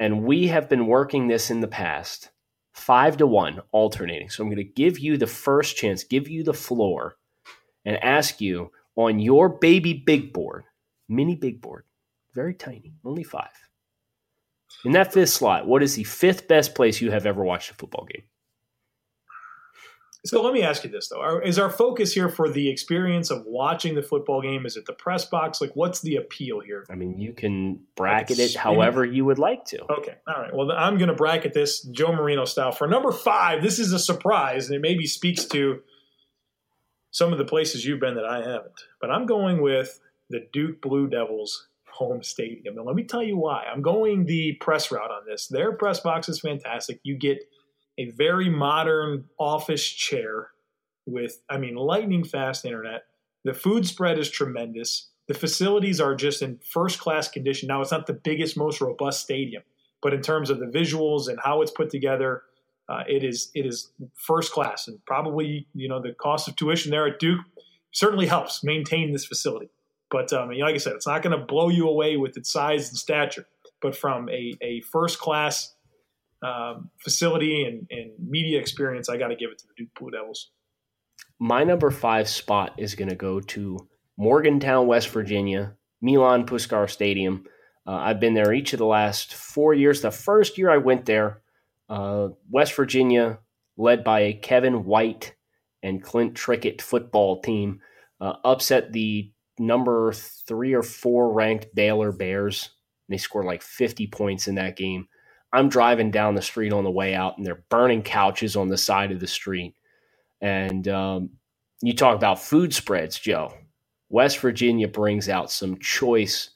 And 0.00 0.24
we 0.24 0.48
have 0.48 0.68
been 0.68 0.88
working 0.88 1.28
this 1.28 1.52
in 1.52 1.60
the 1.60 1.68
past 1.68 2.30
five 2.72 3.18
to 3.18 3.26
one 3.28 3.60
alternating. 3.70 4.30
So 4.30 4.42
I'm 4.42 4.48
going 4.48 4.56
to 4.56 4.64
give 4.64 4.98
you 4.98 5.16
the 5.16 5.28
first 5.28 5.76
chance, 5.76 6.02
give 6.02 6.28
you 6.28 6.42
the 6.42 6.52
floor 6.52 7.18
and 7.84 7.96
ask 8.02 8.40
you 8.40 8.70
on 8.96 9.18
your 9.18 9.48
baby 9.48 9.94
big 9.94 10.32
board, 10.32 10.64
mini 11.08 11.36
big 11.36 11.60
board, 11.60 11.84
very 12.34 12.54
tiny, 12.54 12.94
only 13.04 13.22
five. 13.24 13.50
In 14.84 14.92
that 14.92 15.12
fifth 15.12 15.30
slot, 15.30 15.66
what 15.66 15.82
is 15.82 15.94
the 15.94 16.04
fifth 16.04 16.48
best 16.48 16.74
place 16.74 17.00
you 17.00 17.10
have 17.10 17.26
ever 17.26 17.44
watched 17.44 17.70
a 17.70 17.74
football 17.74 18.06
game? 18.06 18.24
So 20.24 20.40
let 20.40 20.54
me 20.54 20.62
ask 20.62 20.84
you 20.84 20.90
this 20.90 21.08
though: 21.08 21.40
Is 21.40 21.58
our 21.58 21.68
focus 21.68 22.12
here 22.12 22.28
for 22.28 22.48
the 22.48 22.70
experience 22.70 23.30
of 23.30 23.44
watching 23.44 23.96
the 23.96 24.02
football 24.02 24.40
game? 24.40 24.66
Is 24.66 24.76
it 24.76 24.86
the 24.86 24.92
press 24.92 25.24
box? 25.24 25.60
Like, 25.60 25.74
what's 25.74 26.00
the 26.00 26.14
appeal 26.16 26.60
here? 26.60 26.86
I 26.88 26.94
mean, 26.94 27.18
you 27.18 27.32
can 27.32 27.80
bracket 27.96 28.38
it 28.38 28.50
Spin 28.50 28.60
it. 28.60 28.62
however 28.62 29.04
you 29.04 29.24
would 29.24 29.40
like 29.40 29.64
to. 29.66 29.82
Okay, 29.92 30.14
all 30.28 30.40
right. 30.40 30.54
Well, 30.54 30.70
I'm 30.70 30.96
going 30.96 31.08
to 31.08 31.14
bracket 31.14 31.54
this 31.54 31.82
Joe 31.82 32.12
Marino 32.12 32.44
style 32.44 32.70
for 32.70 32.86
number 32.86 33.10
five. 33.10 33.62
This 33.64 33.80
is 33.80 33.92
a 33.92 33.98
surprise, 33.98 34.68
and 34.68 34.76
it 34.76 34.80
maybe 34.80 35.08
speaks 35.08 35.44
to 35.46 35.80
some 37.12 37.30
of 37.30 37.38
the 37.38 37.44
places 37.44 37.84
you've 37.84 38.00
been 38.00 38.16
that 38.16 38.24
I 38.24 38.38
haven't. 38.38 38.80
But 39.00 39.10
I'm 39.10 39.26
going 39.26 39.62
with 39.62 40.00
the 40.30 40.48
Duke 40.52 40.80
Blue 40.80 41.06
Devils 41.06 41.68
home 41.86 42.22
stadium, 42.22 42.78
and 42.78 42.86
let 42.86 42.96
me 42.96 43.04
tell 43.04 43.22
you 43.22 43.36
why. 43.36 43.64
I'm 43.70 43.82
going 43.82 44.24
the 44.24 44.54
press 44.54 44.90
route 44.90 45.10
on 45.10 45.26
this. 45.26 45.46
Their 45.46 45.72
press 45.72 46.00
box 46.00 46.28
is 46.28 46.40
fantastic. 46.40 46.98
You 47.02 47.16
get 47.16 47.38
a 47.98 48.10
very 48.10 48.48
modern 48.48 49.26
office 49.38 49.86
chair 49.86 50.48
with, 51.04 51.42
I 51.50 51.58
mean, 51.58 51.76
lightning 51.76 52.24
fast 52.24 52.64
internet. 52.64 53.04
The 53.44 53.52
food 53.52 53.86
spread 53.86 54.18
is 54.18 54.30
tremendous. 54.30 55.10
The 55.28 55.34
facilities 55.34 56.00
are 56.00 56.14
just 56.14 56.40
in 56.40 56.58
first 56.64 56.98
class 56.98 57.28
condition. 57.28 57.66
Now, 57.66 57.82
it's 57.82 57.92
not 57.92 58.06
the 58.06 58.14
biggest, 58.14 58.56
most 58.56 58.80
robust 58.80 59.20
stadium, 59.20 59.62
but 60.00 60.14
in 60.14 60.22
terms 60.22 60.48
of 60.48 60.60
the 60.60 60.66
visuals 60.66 61.28
and 61.28 61.38
how 61.44 61.60
it's 61.60 61.70
put 61.70 61.90
together, 61.90 62.42
uh, 62.88 63.02
it 63.08 63.24
is 63.24 63.50
it 63.54 63.66
is 63.66 63.92
first 64.14 64.52
class. 64.52 64.88
And 64.88 65.04
probably, 65.06 65.66
you 65.74 65.88
know, 65.88 66.00
the 66.00 66.12
cost 66.12 66.48
of 66.48 66.56
tuition 66.56 66.90
there 66.90 67.06
at 67.06 67.18
Duke 67.18 67.40
certainly 67.92 68.26
helps 68.26 68.64
maintain 68.64 69.12
this 69.12 69.24
facility. 69.24 69.70
But 70.10 70.32
um, 70.32 70.50
like 70.50 70.74
I 70.74 70.78
said, 70.78 70.94
it's 70.94 71.06
not 71.06 71.22
going 71.22 71.38
to 71.38 71.44
blow 71.44 71.68
you 71.68 71.88
away 71.88 72.16
with 72.16 72.36
its 72.36 72.52
size 72.52 72.88
and 72.88 72.98
stature. 72.98 73.46
But 73.80 73.96
from 73.96 74.28
a, 74.28 74.54
a 74.60 74.80
first 74.82 75.18
class 75.18 75.74
um, 76.42 76.90
facility 76.98 77.64
and, 77.64 77.86
and 77.90 78.10
media 78.18 78.60
experience, 78.60 79.08
I 79.08 79.16
got 79.16 79.28
to 79.28 79.36
give 79.36 79.50
it 79.50 79.58
to 79.58 79.66
the 79.66 79.74
Duke 79.76 79.90
Blue 79.98 80.10
Devils. 80.10 80.50
My 81.38 81.64
number 81.64 81.90
five 81.90 82.28
spot 82.28 82.74
is 82.78 82.94
going 82.94 83.08
to 83.08 83.16
go 83.16 83.40
to 83.40 83.88
Morgantown, 84.16 84.86
West 84.86 85.08
Virginia, 85.08 85.74
Milan 86.00 86.46
Puskar 86.46 86.88
Stadium. 86.88 87.44
Uh, 87.86 87.92
I've 87.92 88.20
been 88.20 88.34
there 88.34 88.52
each 88.52 88.72
of 88.72 88.78
the 88.78 88.86
last 88.86 89.34
four 89.34 89.74
years. 89.74 90.02
The 90.02 90.10
first 90.10 90.58
year 90.58 90.70
I 90.70 90.76
went 90.76 91.06
there, 91.06 91.42
uh, 91.92 92.30
West 92.50 92.74
Virginia, 92.74 93.38
led 93.76 94.02
by 94.02 94.20
a 94.20 94.32
Kevin 94.32 94.84
White 94.86 95.34
and 95.82 96.02
Clint 96.02 96.34
Trickett 96.34 96.80
football 96.80 97.42
team, 97.42 97.80
uh, 98.18 98.34
upset 98.44 98.92
the 98.92 99.30
number 99.58 100.10
three 100.14 100.72
or 100.72 100.82
four 100.82 101.32
ranked 101.32 101.74
Baylor 101.74 102.10
Bears. 102.10 102.70
They 103.10 103.18
scored 103.18 103.44
like 103.44 103.60
50 103.60 104.06
points 104.06 104.48
in 104.48 104.54
that 104.54 104.76
game. 104.76 105.06
I'm 105.52 105.68
driving 105.68 106.10
down 106.10 106.34
the 106.34 106.40
street 106.40 106.72
on 106.72 106.82
the 106.82 106.90
way 106.90 107.14
out, 107.14 107.36
and 107.36 107.46
they're 107.46 107.62
burning 107.68 108.02
couches 108.02 108.56
on 108.56 108.68
the 108.68 108.78
side 108.78 109.12
of 109.12 109.20
the 109.20 109.26
street. 109.26 109.74
And 110.40 110.88
um, 110.88 111.28
you 111.82 111.94
talk 111.94 112.16
about 112.16 112.42
food 112.42 112.72
spreads, 112.72 113.18
Joe. 113.18 113.52
West 114.08 114.38
Virginia 114.38 114.88
brings 114.88 115.28
out 115.28 115.50
some 115.50 115.78
choice 115.78 116.50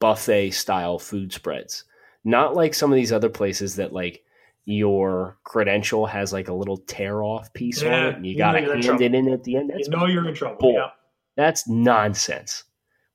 buffet 0.00 0.52
style 0.52 0.98
food 0.98 1.30
spreads. 1.30 1.84
Not 2.24 2.54
like 2.54 2.72
some 2.72 2.90
of 2.90 2.96
these 2.96 3.12
other 3.12 3.28
places 3.28 3.76
that 3.76 3.92
like 3.92 4.24
your 4.64 5.38
credential 5.44 6.06
has 6.06 6.32
like 6.32 6.48
a 6.48 6.52
little 6.52 6.76
tear 6.76 7.22
off 7.22 7.52
piece 7.52 7.82
on 7.82 7.92
it 7.92 8.16
and 8.16 8.26
you 8.26 8.32
you 8.32 8.38
got 8.38 8.52
to 8.52 8.60
know 8.60 8.66
you're 8.66 8.74
in 8.74 8.82
hand 8.82 8.84
trouble. 8.84 9.02
it 9.02 9.14
in 9.14 9.32
at 9.32 9.44
the 9.44 9.56
end. 9.56 9.70
That's 9.70 9.88
you 9.88 9.96
know 9.96 10.06
you're 10.06 10.28
in 10.28 10.34
trouble. 10.34 10.56
bull. 10.60 10.74
Yeah. 10.74 10.90
that's 11.36 11.68
nonsense. 11.68 12.64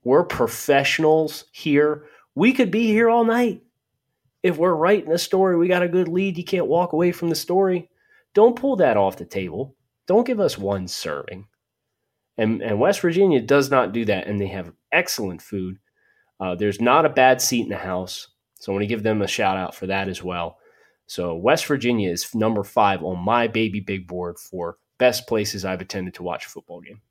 We're 0.03 0.23
professionals 0.23 1.45
here. 1.51 2.05
We 2.35 2.53
could 2.53 2.71
be 2.71 2.87
here 2.87 3.09
all 3.09 3.23
night. 3.25 3.63
If 4.43 4.57
we're 4.57 4.75
writing 4.75 5.11
a 5.11 5.17
story, 5.17 5.57
we 5.57 5.67
got 5.67 5.83
a 5.83 5.87
good 5.87 6.07
lead. 6.07 6.37
You 6.37 6.43
can't 6.43 6.67
walk 6.67 6.93
away 6.93 7.11
from 7.11 7.29
the 7.29 7.35
story. 7.35 7.89
Don't 8.33 8.55
pull 8.55 8.75
that 8.77 8.97
off 8.97 9.17
the 9.17 9.25
table. 9.25 9.75
Don't 10.05 10.27
give 10.27 10.39
us 10.39 10.57
one 10.57 10.87
serving. 10.87 11.47
And, 12.37 12.61
and 12.61 12.79
West 12.79 13.01
Virginia 13.01 13.41
does 13.41 13.71
not 13.71 13.93
do 13.93 14.05
that, 14.05 14.27
and 14.27 14.39
they 14.39 14.47
have 14.47 14.71
excellent 14.91 15.41
food. 15.41 15.79
Uh, 16.39 16.55
there's 16.55 16.79
not 16.79 17.05
a 17.05 17.09
bad 17.09 17.41
seat 17.41 17.63
in 17.63 17.69
the 17.69 17.77
house, 17.77 18.27
so 18.55 18.71
I 18.71 18.73
want 18.73 18.83
to 18.83 18.87
give 18.87 19.03
them 19.03 19.21
a 19.21 19.27
shout 19.27 19.57
out 19.57 19.73
for 19.73 19.87
that 19.87 20.07
as 20.07 20.23
well. 20.23 20.59
So 21.07 21.35
West 21.35 21.65
Virginia 21.65 22.11
is 22.11 22.35
number 22.35 22.63
five 22.63 23.01
on 23.01 23.23
my 23.23 23.47
baby 23.47 23.79
big 23.79 24.07
board 24.07 24.37
for 24.37 24.77
best 24.97 25.27
places 25.27 25.65
I've 25.65 25.81
attended 25.81 26.13
to 26.15 26.23
watch 26.23 26.45
a 26.45 26.49
football 26.49 26.81
game. 26.81 27.01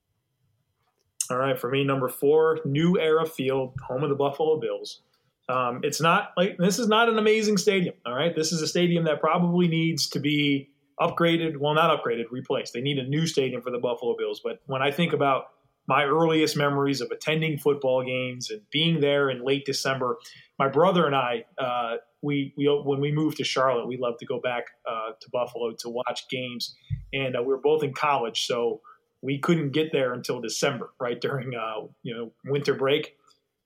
All 1.30 1.38
right, 1.38 1.58
for 1.58 1.70
me, 1.70 1.82
number 1.82 2.08
four, 2.08 2.60
New 2.64 2.98
Era 3.00 3.26
Field, 3.26 3.74
home 3.88 4.04
of 4.04 4.10
the 4.10 4.14
Buffalo 4.14 4.60
Bills. 4.60 5.02
Um, 5.48 5.80
it's 5.82 6.00
not 6.00 6.32
like 6.36 6.56
this 6.58 6.78
is 6.78 6.88
not 6.88 7.08
an 7.08 7.18
amazing 7.18 7.56
stadium. 7.56 7.94
All 8.04 8.14
right, 8.14 8.34
this 8.34 8.52
is 8.52 8.62
a 8.62 8.66
stadium 8.66 9.04
that 9.04 9.20
probably 9.20 9.66
needs 9.66 10.08
to 10.10 10.20
be 10.20 10.70
upgraded. 11.00 11.56
Well, 11.56 11.74
not 11.74 11.96
upgraded, 11.96 12.24
replaced. 12.30 12.72
They 12.72 12.80
need 12.80 12.98
a 12.98 13.06
new 13.06 13.26
stadium 13.26 13.62
for 13.62 13.70
the 13.70 13.78
Buffalo 13.78 14.14
Bills. 14.16 14.40
But 14.42 14.60
when 14.66 14.82
I 14.82 14.90
think 14.90 15.12
about 15.12 15.46
my 15.88 16.04
earliest 16.04 16.56
memories 16.56 17.00
of 17.00 17.10
attending 17.10 17.58
football 17.58 18.04
games 18.04 18.50
and 18.50 18.60
being 18.70 19.00
there 19.00 19.30
in 19.30 19.44
late 19.44 19.64
December, 19.64 20.18
my 20.58 20.68
brother 20.68 21.06
and 21.06 21.14
I, 21.14 21.44
uh, 21.58 21.96
we, 22.22 22.54
we 22.56 22.66
when 22.84 23.00
we 23.00 23.12
moved 23.12 23.36
to 23.38 23.44
Charlotte, 23.44 23.86
we 23.86 23.96
loved 23.96 24.18
to 24.20 24.26
go 24.26 24.40
back 24.40 24.66
uh, 24.88 25.12
to 25.20 25.30
Buffalo 25.30 25.72
to 25.72 25.88
watch 25.88 26.28
games, 26.28 26.74
and 27.12 27.36
uh, 27.36 27.42
we 27.42 27.48
were 27.48 27.60
both 27.60 27.82
in 27.82 27.92
college, 27.92 28.46
so 28.46 28.80
we 29.22 29.38
couldn't 29.38 29.70
get 29.70 29.92
there 29.92 30.12
until 30.12 30.40
December, 30.40 30.90
right 31.00 31.20
during 31.20 31.54
uh, 31.54 31.86
you 32.02 32.14
know 32.14 32.32
winter 32.44 32.74
break, 32.74 33.16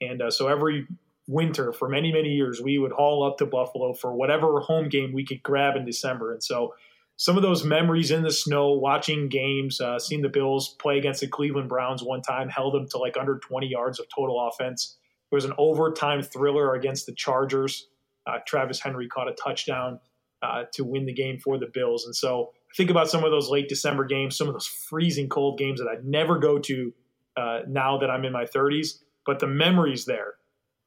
and 0.00 0.22
uh, 0.22 0.30
so 0.30 0.48
every 0.48 0.86
winter 1.28 1.72
for 1.72 1.88
many 1.88 2.12
many 2.12 2.30
years 2.30 2.60
we 2.60 2.76
would 2.76 2.90
haul 2.90 3.22
up 3.22 3.38
to 3.38 3.46
Buffalo 3.46 3.94
for 3.94 4.12
whatever 4.12 4.58
home 4.58 4.88
game 4.88 5.12
we 5.12 5.24
could 5.24 5.42
grab 5.42 5.76
in 5.76 5.84
December, 5.84 6.32
and 6.32 6.42
so 6.42 6.74
some 7.20 7.36
of 7.36 7.42
those 7.42 7.64
memories 7.64 8.10
in 8.10 8.22
the 8.22 8.32
snow, 8.32 8.72
watching 8.72 9.28
games, 9.28 9.78
uh, 9.78 9.98
seeing 9.98 10.22
the 10.22 10.30
Bills 10.30 10.70
play 10.80 10.96
against 10.96 11.20
the 11.20 11.26
Cleveland 11.26 11.68
Browns 11.68 12.02
one 12.02 12.22
time, 12.22 12.48
held 12.48 12.72
them 12.72 12.88
to 12.88 12.96
like 12.96 13.18
under 13.18 13.38
20 13.38 13.66
yards 13.66 14.00
of 14.00 14.06
total 14.08 14.48
offense. 14.48 14.96
There 15.30 15.36
was 15.36 15.44
an 15.44 15.52
overtime 15.58 16.22
thriller 16.22 16.74
against 16.74 17.04
the 17.04 17.12
Chargers. 17.12 17.88
Uh, 18.26 18.38
Travis 18.46 18.80
Henry 18.80 19.09
caught 19.09 19.28
a 19.28 19.35
touchdown 19.35 19.98
uh, 20.42 20.64
to 20.72 20.85
win 20.85 21.06
the 21.06 21.12
game 21.12 21.38
for 21.38 21.59
the 21.59 21.66
Bills, 21.72 22.04
and 22.04 22.14
so 22.14 22.52
think 22.76 22.90
about 22.90 23.09
some 23.09 23.24
of 23.24 23.30
those 23.30 23.48
late 23.48 23.68
December 23.68 24.04
games, 24.04 24.37
some 24.37 24.48
of 24.48 24.54
those 24.54 24.66
freezing 24.66 25.28
cold 25.28 25.59
games 25.59 25.80
that 25.80 25.88
I'd 25.88 26.04
never 26.04 26.38
go 26.38 26.59
to 26.59 26.92
uh, 27.37 27.61
now 27.68 27.98
that 27.98 28.11
I'm 28.11 28.24
in 28.24 28.33
my 28.33 28.44
30s. 28.44 28.98
But 29.26 29.38
the 29.38 29.46
memories 29.46 30.06
there 30.06 30.35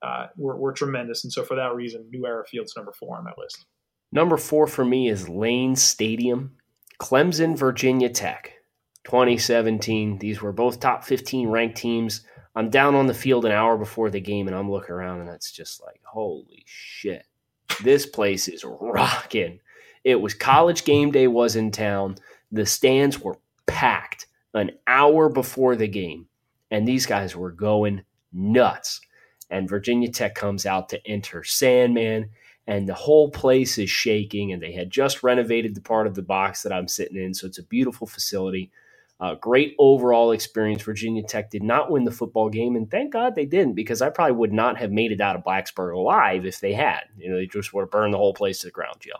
uh, 0.02 0.28
were, 0.38 0.58
were 0.58 0.74
tremendous, 0.74 1.24
and 1.24 1.32
so 1.32 1.44
for 1.44 1.56
that 1.56 1.76
reason, 1.76 2.08
New 2.10 2.26
Era 2.26 2.44
Field's 2.46 2.76
number 2.76 2.92
four 2.92 3.18
on 3.18 3.24
my 3.24 3.34
list. 3.38 3.66
Number 4.12 4.38
four 4.38 4.68
for 4.68 4.86
me 4.86 5.10
is 5.10 5.30
Lane 5.30 5.76
Stadium, 5.76 6.56
Clemson, 7.00 7.58
Virginia 7.58 8.10
Tech, 8.10 8.54
2017. 9.06 10.20
These 10.20 10.42
were 10.42 10.52
both 10.52 10.80
top 10.80 11.04
15 11.04 11.48
ranked 11.50 11.78
teams. 11.78 12.26
I'm 12.56 12.70
down 12.70 12.96
on 12.96 13.08
the 13.08 13.14
field 13.14 13.46
an 13.46 13.52
hour 13.52 13.78
before 13.78 14.10
the 14.10 14.20
game 14.20 14.48
and 14.48 14.56
I'm 14.56 14.70
looking 14.70 14.92
around 14.92 15.22
and 15.22 15.30
it's 15.30 15.52
just 15.52 15.82
like, 15.82 16.02
holy 16.04 16.64
shit. 16.66 17.26
This 17.84 18.06
place 18.06 18.48
is 18.48 18.64
rocking. 18.64 19.60
It 20.04 20.22
was 20.22 20.34
college 20.34 20.86
game 20.86 21.12
day 21.12 21.28
was 21.28 21.56
in 21.56 21.72
town. 21.72 22.18
The 22.52 22.66
stands 22.66 23.20
were 23.20 23.40
packed 23.66 24.28
an 24.54 24.72
hour 24.86 25.30
before 25.30 25.76
the 25.76 25.88
game 25.88 26.28
and 26.70 26.88
these 26.88 27.06
guys 27.06 27.36
were 27.36 27.52
going 27.52 28.04
nuts. 28.32 29.02
And 29.50 29.70
Virginia 29.70 30.10
Tech 30.10 30.36
comes 30.36 30.66
out 30.66 30.90
to 30.90 31.08
enter 31.08 31.44
Sandman 31.44 32.30
and 32.68 32.88
the 32.88 32.94
whole 32.94 33.30
place 33.30 33.78
is 33.78 33.90
shaking 33.90 34.54
and 34.54 34.62
they 34.62 34.72
had 34.72 34.90
just 34.90 35.24
renovated 35.24 35.76
the 35.76 35.82
part 35.82 36.08
of 36.08 36.16
the 36.16 36.22
box 36.22 36.64
that 36.64 36.72
I'm 36.72 36.88
sitting 36.88 37.18
in 37.18 37.34
so 37.34 37.48
it's 37.48 37.60
a 37.60 37.64
beautiful 37.64 38.08
facility 38.08 38.72
uh, 39.24 39.36
great 39.36 39.74
overall 39.80 40.32
experience. 40.34 40.82
Virginia 40.82 41.24
Tech 41.24 41.50
did 41.50 41.64
not 41.64 41.90
win 41.90 42.04
the 42.04 42.12
football 42.12 42.50
game, 42.50 42.76
and 42.76 42.92
thank 42.92 43.14
God 43.14 43.36
they 43.36 43.46
didn't 43.46 43.74
because 43.74 44.02
I 44.02 44.10
probably 44.10 44.36
would 44.36 44.52
not 44.52 44.78
have 44.78 44.92
made 44.92 45.14
it 45.14 45.22
out 45.22 45.38
of 45.38 45.46
Blacksburg 45.46 45.96
alive 45.96 46.46
if 46.46 46.60
they 46.60 46.74
had. 46.74 47.04
You 47.18 47.30
know, 47.30 47.38
they 47.38 47.46
just 47.46 47.74
would 47.74 47.84
have 47.84 47.90
burned 47.90 48.14
the 48.14 48.18
whole 48.18 48.34
place 48.34 48.60
to 48.60 48.68
the 48.68 48.72
ground, 48.72 48.98
Joe. 49.00 49.14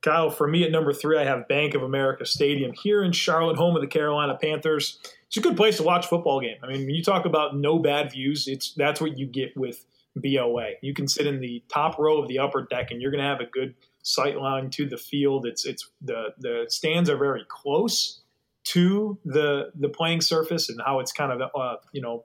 Kyle, 0.00 0.30
for 0.30 0.48
me 0.48 0.64
at 0.64 0.70
number 0.70 0.94
three, 0.94 1.18
I 1.18 1.24
have 1.24 1.46
Bank 1.48 1.74
of 1.74 1.82
America 1.82 2.24
Stadium 2.24 2.72
here 2.72 3.04
in 3.04 3.12
Charlotte, 3.12 3.58
home 3.58 3.76
of 3.76 3.82
the 3.82 3.88
Carolina 3.88 4.38
Panthers. 4.40 4.98
It's 5.26 5.36
a 5.36 5.40
good 5.42 5.56
place 5.56 5.76
to 5.76 5.82
watch 5.82 6.06
football 6.06 6.40
game. 6.40 6.56
I 6.62 6.68
mean, 6.68 6.86
when 6.86 6.94
you 6.94 7.02
talk 7.02 7.26
about 7.26 7.54
no 7.54 7.78
bad 7.78 8.10
views, 8.10 8.48
it's 8.48 8.72
that's 8.72 9.02
what 9.02 9.18
you 9.18 9.26
get 9.26 9.54
with 9.54 9.84
BOA. 10.16 10.76
You 10.80 10.94
can 10.94 11.08
sit 11.08 11.26
in 11.26 11.40
the 11.40 11.62
top 11.68 11.98
row 11.98 12.22
of 12.22 12.28
the 12.28 12.38
upper 12.38 12.62
deck, 12.70 12.90
and 12.90 13.02
you're 13.02 13.10
going 13.10 13.22
to 13.22 13.28
have 13.28 13.40
a 13.40 13.50
good 13.50 13.74
sight 14.02 14.38
line 14.38 14.70
to 14.70 14.88
the 14.88 14.96
field. 14.96 15.44
It's 15.44 15.66
it's 15.66 15.90
the 16.00 16.28
the 16.38 16.64
stands 16.68 17.10
are 17.10 17.18
very 17.18 17.44
close 17.48 18.22
to 18.64 19.18
the 19.24 19.70
the 19.78 19.88
playing 19.88 20.20
surface 20.20 20.68
and 20.68 20.80
how 20.84 21.00
it's 21.00 21.12
kind 21.12 21.32
of 21.32 21.50
uh, 21.54 21.76
you 21.92 22.00
know 22.00 22.24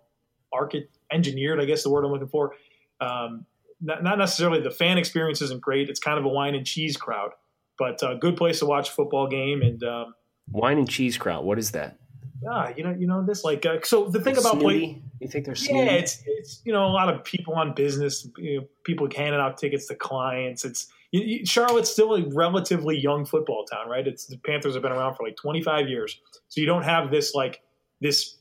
archi- 0.53 0.87
engineered. 1.11 1.59
I 1.59 1.65
guess 1.65 1.83
the 1.83 1.89
word 1.89 2.05
I'm 2.05 2.11
looking 2.11 2.27
for. 2.27 2.55
Um, 3.01 3.45
not, 3.81 4.03
not, 4.03 4.17
necessarily 4.17 4.59
the 4.59 4.71
fan 4.71 4.97
experience 4.97 5.41
isn't 5.41 5.61
great. 5.61 5.89
It's 5.89 6.01
kind 6.01 6.19
of 6.19 6.25
a 6.25 6.27
wine 6.27 6.53
and 6.53 6.65
cheese 6.65 6.97
crowd, 6.97 7.31
but 7.77 8.01
a 8.03 8.15
good 8.15 8.35
place 8.35 8.59
to 8.59 8.65
watch 8.65 8.89
a 8.89 8.91
football 8.91 9.27
game. 9.27 9.61
And 9.61 9.81
um, 9.83 10.15
wine 10.51 10.77
and 10.77 10.89
cheese 10.89 11.17
crowd. 11.17 11.45
What 11.45 11.59
is 11.59 11.71
that? 11.71 11.97
Yeah, 12.41 12.73
you 12.75 12.83
know, 12.83 12.95
you 12.97 13.07
know 13.07 13.25
this 13.25 13.43
like 13.43 13.65
uh, 13.65 13.79
so. 13.83 14.07
The 14.07 14.21
thing 14.21 14.37
about 14.37 14.59
play, 14.59 15.01
you 15.19 15.27
think 15.27 15.45
there's 15.45 15.67
yeah, 15.67 15.83
it's 15.83 16.23
it's 16.25 16.61
you 16.63 16.71
know 16.71 16.85
a 16.85 16.91
lot 16.91 17.13
of 17.13 17.23
people 17.25 17.53
on 17.53 17.73
business, 17.73 18.27
you 18.37 18.61
know, 18.61 18.67
people 18.83 19.09
handing 19.13 19.41
out 19.41 19.57
tickets 19.57 19.87
to 19.87 19.95
clients. 19.95 20.63
It's 20.63 20.87
you, 21.11 21.21
you, 21.21 21.45
Charlotte's 21.45 21.89
still 21.89 22.15
a 22.15 22.23
relatively 22.29 22.97
young 22.97 23.25
football 23.25 23.65
town, 23.65 23.89
right? 23.89 24.07
It's 24.07 24.27
the 24.27 24.37
Panthers 24.37 24.73
have 24.73 24.83
been 24.83 24.91
around 24.91 25.15
for 25.15 25.25
like 25.25 25.35
25 25.35 25.89
years, 25.89 26.19
so 26.47 26.61
you 26.61 26.67
don't 26.67 26.83
have 26.83 27.11
this 27.11 27.33
like 27.33 27.61
this 28.01 28.35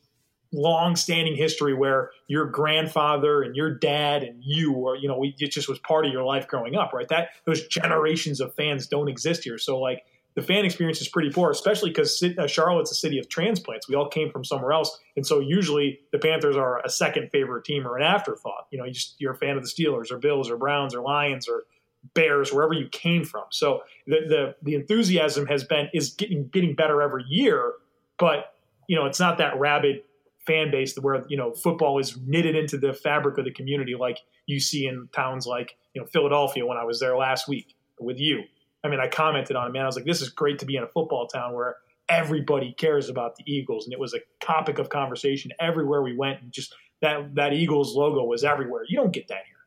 long-standing 0.51 1.37
history 1.37 1.75
where 1.75 2.11
your 2.27 2.47
grandfather 2.47 3.43
and 3.43 3.55
your 3.55 3.71
dad 3.75 4.23
and 4.23 4.43
you 4.43 4.73
or 4.73 4.97
you 4.97 5.07
know 5.07 5.23
it 5.23 5.51
just 5.51 5.69
was 5.69 5.79
part 5.81 6.07
of 6.07 6.13
your 6.13 6.23
life 6.25 6.49
growing 6.49 6.75
up 6.75 6.91
right 6.95 7.09
that 7.09 7.29
those 7.45 7.67
generations 7.69 8.41
of 8.41 8.55
fans 8.55 8.87
don't 8.87 9.09
exist 9.09 9.45
here 9.45 9.59
so 9.59 9.79
like 9.79 10.05
the 10.39 10.45
fan 10.45 10.65
experience 10.65 11.01
is 11.01 11.09
pretty 11.09 11.31
poor, 11.31 11.51
especially 11.51 11.91
because 11.91 12.23
uh, 12.23 12.47
Charlotte's 12.47 12.93
a 12.93 12.95
city 12.95 13.19
of 13.19 13.29
transplants. 13.29 13.89
We 13.89 13.97
all 13.97 14.09
came 14.09 14.31
from 14.31 14.45
somewhere 14.45 14.71
else, 14.71 14.97
and 15.17 15.27
so 15.27 15.41
usually 15.41 15.99
the 16.13 16.19
Panthers 16.21 16.55
are 16.55 16.81
a 16.85 16.89
second 16.89 17.31
favorite 17.33 17.65
team 17.65 17.85
or 17.85 17.97
an 17.97 18.05
afterthought. 18.05 18.69
You 18.71 18.79
know, 18.79 18.85
you 18.85 18.93
just 18.93 19.17
you're 19.19 19.33
a 19.33 19.37
fan 19.37 19.57
of 19.57 19.65
the 19.65 19.69
Steelers 19.69 20.13
or 20.13 20.19
Bills 20.19 20.49
or 20.49 20.57
Browns 20.57 20.95
or 20.95 21.03
Lions 21.03 21.49
or 21.49 21.65
Bears, 22.15 22.53
wherever 22.53 22.73
you 22.73 22.89
came 22.89 23.25
from. 23.25 23.45
So 23.51 23.83
the 24.07 24.21
the, 24.29 24.55
the 24.63 24.75
enthusiasm 24.75 25.47
has 25.47 25.65
been 25.65 25.89
is 25.93 26.11
getting 26.11 26.49
getting 26.49 26.75
better 26.75 27.03
every 27.03 27.25
year, 27.29 27.73
but 28.19 28.55
you 28.89 28.97
know 28.97 29.07
it's 29.07 29.21
not 29.21 29.39
that 29.39 29.59
rabid 29.59 30.03
fan 30.47 30.71
base 30.71 30.97
where 30.97 31.25
you 31.29 31.37
know 31.37 31.53
football 31.53 31.99
is 31.99 32.17
knitted 32.27 32.57
into 32.57 32.79
the 32.79 32.93
fabric 32.93 33.37
of 33.37 33.45
the 33.45 33.51
community 33.51 33.95
like 33.95 34.19
you 34.47 34.59
see 34.59 34.87
in 34.87 35.09
towns 35.13 35.47
like 35.47 35.77
you 35.93 36.01
know 36.01 36.07
Philadelphia 36.07 36.65
when 36.65 36.79
I 36.79 36.85
was 36.85 37.01
there 37.01 37.17
last 37.17 37.49
week 37.49 37.75
with 38.01 38.19
you 38.19 38.45
I 38.85 38.89
mean, 38.89 39.01
I 39.01 39.09
commented 39.09 39.57
on 39.57 39.67
it, 39.67 39.73
man. 39.73 39.83
I 39.83 39.87
was 39.87 39.97
like, 39.97 40.05
this 40.05 40.21
is 40.21 40.29
great 40.29 40.59
to 40.61 40.67
be 40.67 40.77
in 40.77 40.83
a 40.83 40.87
football 40.87 41.27
town 41.27 41.55
where 41.55 41.77
everybody 42.09 42.73
cares 42.73 43.09
about 43.09 43.37
the 43.37 43.45
Eagles. 43.47 43.85
And 43.85 43.93
it 43.93 43.99
was 43.99 44.15
a 44.15 44.21
topic 44.41 44.79
of 44.79 44.89
conversation 44.89 45.51
everywhere 45.61 46.03
we 46.03 46.17
went. 46.17 46.43
And 46.43 46.53
just 46.53 46.75
that, 47.03 47.35
that 47.35 47.53
Eagles 47.53 47.95
logo 47.95 48.25
was 48.25 48.45
everywhere. 48.45 48.85
You 48.89 48.97
don't 48.97 49.13
get 49.13 49.29
that 49.29 49.43
here. 49.47 49.58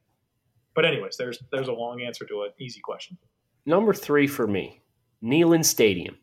But 0.74 0.86
anyways, 0.86 1.18
there's, 1.18 1.40
there's 1.52 1.68
a 1.68 1.74
long 1.74 2.02
answer 2.02 2.26
to 2.26 2.44
an 2.44 2.52
easy 2.60 2.80
question. 2.80 3.18
Number 3.66 3.94
three 3.94 4.28
for 4.28 4.48
me, 4.48 4.82
Neyland 5.24 5.66
Stadium. 5.66 6.18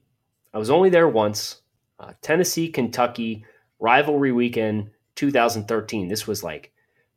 I 0.52 0.58
was 0.58 0.70
only 0.70 0.90
there 0.90 1.08
once. 1.08 1.60
Uh, 2.00 2.12
Tennessee, 2.22 2.68
Kentucky, 2.68 3.44
rivalry 3.78 4.32
weekend 4.32 4.90
2013. 5.16 6.08
This 6.08 6.26
was 6.26 6.42
like 6.42 6.72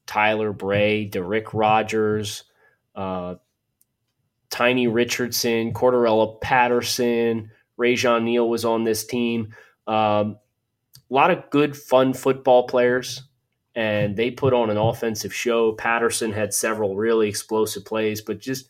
Tyler 0.05 0.51
Bray, 0.51 1.09
Da'Rick 1.09 1.53
Rogers, 1.53 2.43
uh, 2.95 3.35
Tiny 4.49 4.87
Richardson, 4.87 5.73
Cordarrelle 5.73 6.41
Patterson, 6.41 7.51
Rajion 7.79 8.23
Neal 8.23 8.49
was 8.49 8.65
on 8.65 8.83
this 8.83 9.05
team. 9.05 9.55
Um, 9.87 10.37
a 11.09 11.13
lot 11.13 11.31
of 11.31 11.49
good, 11.49 11.75
fun 11.75 12.13
football 12.13 12.67
players, 12.67 13.23
and 13.75 14.15
they 14.15 14.31
put 14.31 14.53
on 14.53 14.69
an 14.69 14.77
offensive 14.77 15.33
show. 15.33 15.73
Patterson 15.73 16.31
had 16.31 16.53
several 16.53 16.95
really 16.95 17.29
explosive 17.29 17.85
plays, 17.85 18.21
but 18.21 18.39
just 18.39 18.69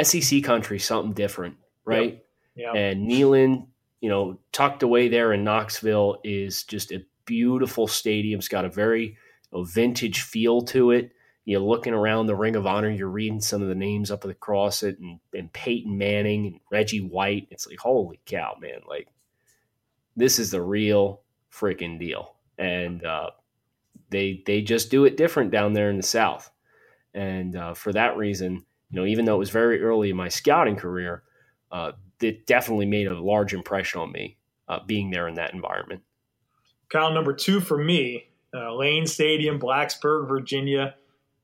SEC 0.00 0.42
country, 0.42 0.78
something 0.78 1.12
different, 1.12 1.56
right? 1.84 2.24
Yep. 2.54 2.74
Yep. 2.74 2.74
And 2.74 3.10
Neyland, 3.10 3.66
you 4.00 4.08
know, 4.08 4.38
tucked 4.52 4.82
away 4.82 5.08
there 5.08 5.32
in 5.32 5.44
Knoxville 5.44 6.20
is 6.24 6.64
just 6.64 6.90
a 6.92 7.04
beautiful 7.26 7.86
stadium. 7.86 8.38
It's 8.38 8.48
got 8.48 8.64
a 8.64 8.70
very 8.70 9.18
know, 9.52 9.64
vintage 9.64 10.22
feel 10.22 10.62
to 10.62 10.92
it 10.92 11.12
you're 11.46 11.60
looking 11.60 11.94
around 11.94 12.26
the 12.26 12.34
Ring 12.34 12.56
of 12.56 12.66
Honor, 12.66 12.90
you're 12.90 13.08
reading 13.08 13.40
some 13.40 13.62
of 13.62 13.68
the 13.68 13.74
names 13.76 14.10
up 14.10 14.24
across 14.24 14.82
it, 14.82 14.98
and, 14.98 15.20
and 15.32 15.50
Peyton 15.52 15.96
Manning 15.96 16.46
and 16.46 16.60
Reggie 16.72 17.00
White. 17.00 17.46
It's 17.52 17.68
like, 17.68 17.78
holy 17.78 18.18
cow, 18.26 18.56
man! 18.60 18.80
Like, 18.86 19.06
this 20.16 20.40
is 20.40 20.50
the 20.50 20.60
real 20.60 21.22
freaking 21.52 22.00
deal, 22.00 22.34
and 22.58 23.04
uh, 23.04 23.30
they 24.10 24.42
they 24.46 24.62
just 24.62 24.90
do 24.90 25.04
it 25.04 25.16
different 25.16 25.50
down 25.50 25.72
there 25.72 25.90
in 25.90 25.96
the 25.96 26.02
South, 26.02 26.50
and 27.14 27.56
uh, 27.56 27.74
for 27.74 27.92
that 27.92 28.16
reason, 28.16 28.64
you 28.90 29.00
know, 29.00 29.06
even 29.06 29.24
though 29.24 29.36
it 29.36 29.40
was 29.40 29.50
very 29.50 29.82
early 29.82 30.10
in 30.10 30.16
my 30.16 30.28
scouting 30.28 30.76
career, 30.76 31.22
uh, 31.72 31.92
it 32.20 32.46
definitely 32.46 32.86
made 32.86 33.06
a 33.06 33.18
large 33.18 33.54
impression 33.54 34.00
on 34.00 34.12
me 34.12 34.36
uh, 34.68 34.80
being 34.86 35.10
there 35.10 35.28
in 35.28 35.34
that 35.34 35.54
environment. 35.54 36.02
Kyle, 36.88 37.12
number 37.12 37.32
two 37.32 37.60
for 37.60 37.76
me, 37.76 38.28
uh, 38.54 38.74
Lane 38.74 39.06
Stadium, 39.06 39.58
Blacksburg, 39.58 40.28
Virginia 40.28 40.94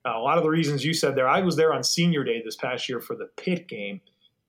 uh, 0.05 0.16
a 0.16 0.20
lot 0.20 0.37
of 0.37 0.44
the 0.44 0.51
reasons 0.51 0.85
you 0.85 0.94
said 0.94 1.14
there. 1.14 1.29
I 1.29 1.40
was 1.40 1.57
there 1.57 1.72
on 1.72 1.85
senior 1.85 2.25
day 2.25 2.42
this 2.44 2.57
past 2.57 2.88
year 2.88 3.01
for 3.01 3.14
the 3.14 3.29
Pitt 3.37 3.68
game. 3.68 4.01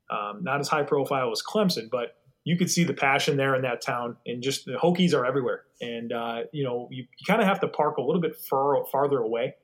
Um, 0.10 0.44
not 0.44 0.60
as 0.60 0.68
high 0.68 0.84
profile 0.84 1.32
as 1.32 1.42
Clemson, 1.42 1.90
but 1.90 2.18
you 2.44 2.58
could 2.58 2.70
see 2.70 2.84
the 2.84 2.94
passion 2.94 3.38
there 3.38 3.56
in 3.56 3.62
that 3.62 3.82
town, 3.82 4.18
and 4.26 4.42
just 4.44 4.66
the 4.66 4.74
Hokies 4.74 5.14
are 5.14 5.26
everywhere. 5.26 5.64
And 5.82 6.12
uh, 6.12 6.44
you 6.52 6.64
know, 6.64 6.88
you, 6.92 7.04
you 7.04 7.26
kind 7.26 7.42
of 7.42 7.48
have 7.48 7.60
to 7.62 7.68
park 7.68 7.98
a 7.98 8.02
little 8.02 8.22
bit 8.22 8.36
far, 8.36 8.84
farther 8.92 9.20
away 9.20 9.56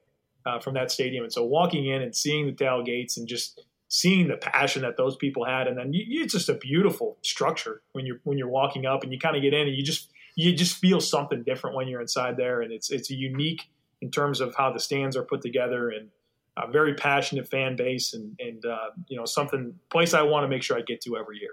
uh, 0.46 0.60
from 0.60 0.74
that 0.76 0.92
stadium. 0.92 1.24
And 1.24 1.34
so, 1.34 1.44
walking 1.44 1.88
in 1.88 2.02
and 2.02 2.16
seeing 2.16 2.46
the 2.46 2.54
tailgates 2.54 3.18
and 3.18 3.28
just 3.28 3.62
seeing 3.90 4.28
the 4.28 4.38
passion 4.38 4.84
that 4.84 4.98
those 4.98 5.16
people 5.16 5.46
had, 5.46 5.68
and 5.68 5.78
then 5.78 5.94
you, 5.94 6.24
it's 6.24 6.34
just 6.34 6.50
a 6.50 6.54
beautiful 6.54 7.18
structure 7.22 7.82
when 7.92 8.06
you're 8.06 8.20
when 8.24 8.38
you're 8.38 8.50
walking 8.50 8.86
up, 8.86 9.04
and 9.04 9.12
you 9.12 9.20
kind 9.20 9.36
of 9.36 9.42
get 9.42 9.54
in, 9.54 9.68
and 9.68 9.76
you 9.76 9.84
just 9.84 10.12
you 10.36 10.54
just 10.54 10.78
feel 10.78 11.02
something 11.02 11.44
different 11.44 11.76
when 11.76 11.88
you're 11.88 12.02
inside 12.02 12.38
there, 12.38 12.62
and 12.62 12.72
it's 12.72 12.90
it's 12.92 13.10
unique 13.10 13.70
in 14.02 14.10
terms 14.10 14.40
of 14.40 14.56
how 14.56 14.72
the 14.72 14.80
stands 14.80 15.18
are 15.18 15.24
put 15.24 15.42
together 15.42 15.90
and 15.90 16.10
a 16.58 16.70
very 16.72 16.94
passionate 16.94 17.48
fan 17.48 17.76
base 17.76 18.14
and, 18.14 18.36
and 18.40 18.66
uh, 18.66 18.90
you 19.08 19.18
know 19.18 19.26
something 19.26 19.76
place 19.90 20.14
I 20.14 20.22
want 20.22 20.44
to 20.44 20.48
make 20.48 20.64
sure 20.64 20.78
I 20.78 20.82
get 20.82 21.02
to 21.02 21.18
every 21.18 21.40
year. 21.40 21.52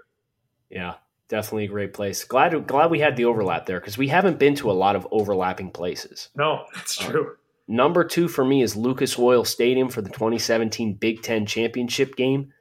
Yeah, 0.69 0.95
definitely 1.27 1.65
a 1.65 1.69
great 1.69 1.93
place. 1.93 2.23
Glad 2.23 2.67
glad 2.67 2.91
we 2.91 2.99
had 2.99 3.15
the 3.15 3.25
overlap 3.25 3.65
there 3.65 3.79
because 3.79 3.97
we 3.97 4.07
haven't 4.07 4.39
been 4.39 4.55
to 4.55 4.71
a 4.71 4.73
lot 4.73 4.95
of 4.95 5.07
overlapping 5.11 5.71
places. 5.71 6.29
No, 6.35 6.65
that's 6.73 7.01
uh, 7.01 7.09
true. 7.09 7.35
Number 7.67 8.03
two 8.03 8.27
for 8.27 8.45
me 8.45 8.61
is 8.61 8.75
Lucas 8.75 9.19
Oil 9.19 9.43
Stadium 9.43 9.89
for 9.89 10.01
the 10.01 10.09
2017 10.09 10.93
Big 10.95 11.21
Ten 11.21 11.45
championship 11.45 12.15
game. 12.15 12.53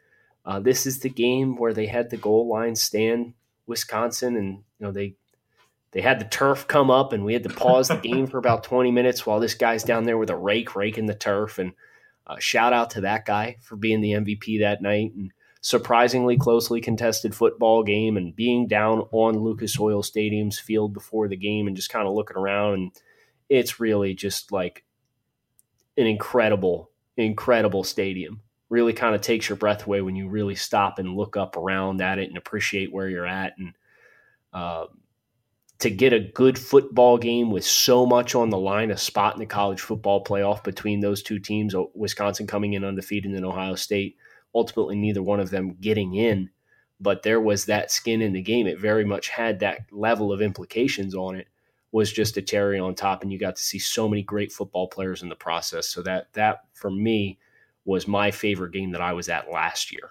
Uh, 0.44 0.60
this 0.60 0.86
is 0.86 1.00
the 1.00 1.08
game 1.08 1.56
where 1.56 1.74
they 1.74 1.86
had 1.86 2.10
the 2.10 2.16
goal 2.16 2.48
line 2.48 2.76
stand 2.76 3.34
Wisconsin, 3.66 4.36
and 4.36 4.58
you 4.78 4.86
know 4.86 4.92
they 4.92 5.16
they 5.92 6.02
had 6.02 6.20
the 6.20 6.26
turf 6.26 6.68
come 6.68 6.90
up 6.90 7.14
and 7.14 7.24
we 7.24 7.32
had 7.32 7.42
to 7.44 7.48
pause 7.48 7.88
the 7.88 7.96
game 7.96 8.26
for 8.26 8.36
about 8.36 8.64
20 8.64 8.90
minutes 8.90 9.24
while 9.24 9.40
this 9.40 9.54
guy's 9.54 9.82
down 9.82 10.04
there 10.04 10.18
with 10.18 10.28
a 10.28 10.36
rake 10.36 10.76
raking 10.76 11.06
the 11.06 11.14
turf 11.14 11.58
and 11.58 11.72
uh, 12.26 12.36
shout 12.38 12.74
out 12.74 12.90
to 12.90 13.00
that 13.00 13.24
guy 13.24 13.56
for 13.62 13.76
being 13.76 14.02
the 14.02 14.12
mvp 14.12 14.60
that 14.60 14.82
night 14.82 15.12
and 15.16 15.32
surprisingly 15.66 16.36
closely 16.36 16.80
contested 16.80 17.34
football 17.34 17.82
game 17.82 18.16
and 18.16 18.36
being 18.36 18.68
down 18.68 19.00
on 19.10 19.38
lucas 19.38 19.80
oil 19.80 20.00
stadium's 20.00 20.60
field 20.60 20.92
before 20.92 21.26
the 21.26 21.36
game 21.36 21.66
and 21.66 21.74
just 21.74 21.90
kind 21.90 22.06
of 22.06 22.14
looking 22.14 22.36
around 22.36 22.74
and 22.74 22.92
it's 23.48 23.80
really 23.80 24.14
just 24.14 24.52
like 24.52 24.84
an 25.96 26.06
incredible 26.06 26.90
incredible 27.16 27.82
stadium 27.82 28.40
really 28.68 28.92
kind 28.92 29.14
of 29.14 29.20
takes 29.20 29.48
your 29.48 29.56
breath 29.56 29.86
away 29.86 30.00
when 30.00 30.16
you 30.16 30.28
really 30.28 30.54
stop 30.54 30.98
and 30.98 31.16
look 31.16 31.36
up 31.36 31.56
around 31.56 32.00
at 32.00 32.18
it 32.18 32.28
and 32.28 32.36
appreciate 32.36 32.92
where 32.92 33.08
you're 33.08 33.26
at. 33.26 33.54
And 33.58 33.74
uh, 34.52 34.86
to 35.78 35.90
get 35.90 36.12
a 36.12 36.20
good 36.20 36.58
football 36.58 37.18
game 37.18 37.50
with 37.50 37.64
so 37.64 38.06
much 38.06 38.34
on 38.34 38.50
the 38.50 38.58
line, 38.58 38.90
a 38.90 38.96
spot 38.96 39.34
in 39.34 39.40
the 39.40 39.46
college 39.46 39.80
football 39.80 40.24
playoff 40.24 40.64
between 40.64 41.00
those 41.00 41.22
two 41.22 41.38
teams, 41.38 41.74
Wisconsin 41.94 42.46
coming 42.46 42.72
in 42.72 42.84
undefeated 42.84 43.32
and 43.32 43.44
Ohio 43.44 43.76
State, 43.76 44.16
ultimately 44.54 44.96
neither 44.96 45.22
one 45.22 45.40
of 45.40 45.50
them 45.50 45.76
getting 45.80 46.14
in. 46.14 46.50
But 46.98 47.22
there 47.22 47.40
was 47.40 47.66
that 47.66 47.90
skin 47.90 48.22
in 48.22 48.32
the 48.32 48.42
game. 48.42 48.66
It 48.66 48.78
very 48.78 49.04
much 49.04 49.28
had 49.28 49.60
that 49.60 49.80
level 49.92 50.32
of 50.32 50.40
implications 50.40 51.14
on 51.14 51.36
it. 51.36 51.48
Was 51.92 52.12
just 52.12 52.36
a 52.36 52.42
cherry 52.42 52.78
on 52.78 52.94
top, 52.94 53.22
and 53.22 53.32
you 53.32 53.38
got 53.38 53.56
to 53.56 53.62
see 53.62 53.78
so 53.78 54.08
many 54.08 54.22
great 54.22 54.52
football 54.52 54.86
players 54.88 55.22
in 55.22 55.28
the 55.28 55.36
process. 55.36 55.86
So 55.86 56.02
that 56.02 56.32
that 56.34 56.64
for 56.74 56.90
me 56.90 57.38
was 57.86 58.08
my 58.08 58.30
favorite 58.30 58.72
game 58.72 58.90
that 58.90 59.00
I 59.00 59.12
was 59.12 59.28
at 59.28 59.50
last 59.50 59.92
year. 59.92 60.10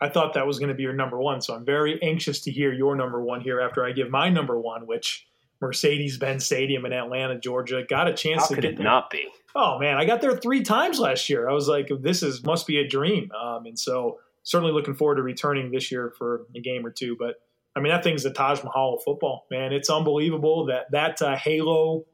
I 0.00 0.08
thought 0.08 0.34
that 0.34 0.46
was 0.46 0.58
going 0.58 0.68
to 0.68 0.74
be 0.74 0.82
your 0.82 0.92
number 0.92 1.18
one. 1.18 1.40
So 1.40 1.54
I'm 1.54 1.64
very 1.64 2.00
anxious 2.02 2.40
to 2.42 2.52
hear 2.52 2.72
your 2.72 2.94
number 2.94 3.24
one 3.24 3.40
here 3.40 3.60
after 3.60 3.84
I 3.84 3.92
give 3.92 4.10
my 4.10 4.28
number 4.28 4.60
one, 4.60 4.86
which 4.86 5.25
Mercedes 5.60 6.18
Benz 6.18 6.44
Stadium 6.44 6.84
in 6.84 6.92
Atlanta, 6.92 7.38
Georgia. 7.38 7.82
Got 7.88 8.08
a 8.08 8.14
chance 8.14 8.42
How 8.42 8.48
to 8.48 8.54
could 8.54 8.62
get 8.62 8.72
it 8.72 8.76
there. 8.76 8.84
not 8.84 9.10
be? 9.10 9.26
Oh 9.54 9.78
man, 9.78 9.96
I 9.96 10.04
got 10.04 10.20
there 10.20 10.36
three 10.36 10.62
times 10.62 10.98
last 10.98 11.28
year. 11.30 11.48
I 11.48 11.52
was 11.52 11.68
like, 11.68 11.88
this 12.00 12.22
is 12.22 12.44
must 12.44 12.66
be 12.66 12.78
a 12.78 12.86
dream. 12.86 13.30
Um, 13.32 13.66
and 13.66 13.78
so 13.78 14.18
certainly 14.42 14.72
looking 14.72 14.94
forward 14.94 15.16
to 15.16 15.22
returning 15.22 15.70
this 15.70 15.90
year 15.90 16.12
for 16.16 16.46
a 16.54 16.60
game 16.60 16.84
or 16.84 16.90
two. 16.90 17.16
But 17.18 17.36
I 17.74 17.80
mean, 17.80 17.92
that 17.92 18.04
thing's 18.04 18.22
the 18.22 18.30
Taj 18.30 18.62
Mahal 18.62 18.96
of 18.96 19.02
football, 19.02 19.46
man. 19.50 19.72
It's 19.72 19.90
unbelievable 19.90 20.66
that 20.66 20.90
that 20.92 21.20
uh, 21.22 21.36
Halo, 21.36 22.04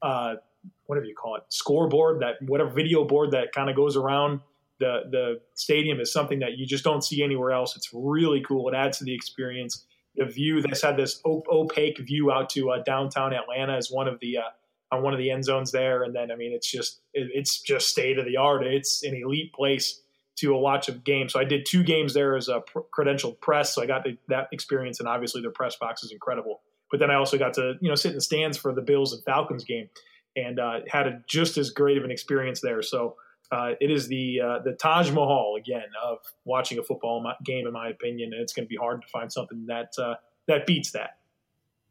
uh, 0.00 0.34
whatever 0.86 1.06
you 1.06 1.14
call 1.14 1.36
it, 1.36 1.42
scoreboard, 1.48 2.20
that 2.22 2.36
whatever 2.42 2.70
video 2.70 3.04
board 3.04 3.32
that 3.32 3.52
kind 3.52 3.68
of 3.68 3.76
goes 3.76 3.96
around 3.96 4.40
the 4.78 5.02
the 5.10 5.40
stadium 5.54 6.00
is 6.00 6.12
something 6.12 6.40
that 6.40 6.58
you 6.58 6.66
just 6.66 6.84
don't 6.84 7.02
see 7.02 7.22
anywhere 7.22 7.52
else. 7.52 7.76
It's 7.76 7.90
really 7.92 8.42
cool. 8.42 8.68
It 8.68 8.74
adds 8.74 8.98
to 8.98 9.04
the 9.04 9.14
experience. 9.14 9.86
The 10.16 10.26
view 10.26 10.60
that's 10.60 10.82
had 10.82 10.96
this 10.96 11.20
opaque 11.24 11.98
view 11.98 12.30
out 12.30 12.50
to 12.50 12.70
uh, 12.70 12.82
downtown 12.82 13.32
Atlanta 13.32 13.76
is 13.78 13.90
one 13.90 14.08
of 14.08 14.20
the 14.20 14.38
uh, 14.38 14.94
on 14.94 15.02
one 15.02 15.14
of 15.14 15.18
the 15.18 15.30
end 15.30 15.44
zones 15.44 15.72
there. 15.72 16.02
And 16.02 16.14
then 16.14 16.30
I 16.30 16.36
mean, 16.36 16.52
it's 16.52 16.70
just 16.70 17.00
it, 17.14 17.30
it's 17.32 17.60
just 17.60 17.88
state 17.88 18.18
of 18.18 18.26
the 18.26 18.36
art. 18.36 18.66
It's 18.66 19.02
an 19.02 19.14
elite 19.14 19.52
place 19.52 20.00
to 20.36 20.54
watch 20.54 20.88
a 20.88 20.92
game. 20.92 21.28
So 21.28 21.40
I 21.40 21.44
did 21.44 21.66
two 21.66 21.82
games 21.82 22.14
there 22.14 22.36
as 22.36 22.48
a 22.48 22.60
pr- 22.60 22.80
credentialed 22.96 23.40
press, 23.40 23.74
so 23.74 23.82
I 23.82 23.86
got 23.86 24.04
the, 24.04 24.16
that 24.28 24.48
experience. 24.52 24.98
And 24.98 25.08
obviously, 25.08 25.40
their 25.40 25.50
press 25.50 25.76
box 25.76 26.02
is 26.02 26.12
incredible. 26.12 26.60
But 26.90 27.00
then 27.00 27.10
I 27.10 27.14
also 27.14 27.38
got 27.38 27.54
to 27.54 27.74
you 27.80 27.88
know 27.88 27.94
sit 27.94 28.10
in 28.10 28.16
the 28.16 28.20
stands 28.20 28.58
for 28.58 28.74
the 28.74 28.82
Bills 28.82 29.12
and 29.12 29.24
Falcons 29.24 29.64
game, 29.64 29.88
and 30.36 30.58
uh, 30.58 30.80
had 30.88 31.06
a, 31.06 31.22
just 31.26 31.56
as 31.56 31.70
great 31.70 31.96
of 31.96 32.04
an 32.04 32.10
experience 32.10 32.60
there. 32.60 32.82
So 32.82 33.16
uh, 33.52 33.74
it 33.80 33.90
is 33.90 34.08
the 34.08 34.40
uh, 34.40 34.58
the 34.60 34.72
Taj 34.72 35.10
Mahal 35.10 35.56
again 35.58 35.88
of 36.02 36.18
watching 36.44 36.78
a 36.78 36.82
football 36.82 37.22
game, 37.44 37.66
in 37.66 37.72
my 37.72 37.88
opinion, 37.88 38.32
and 38.32 38.40
it's 38.40 38.54
going 38.54 38.64
to 38.64 38.68
be 38.68 38.76
hard 38.76 39.02
to 39.02 39.08
find 39.08 39.30
something 39.30 39.66
that 39.66 39.92
uh, 39.98 40.14
that 40.48 40.66
beats 40.66 40.92
that. 40.92 41.18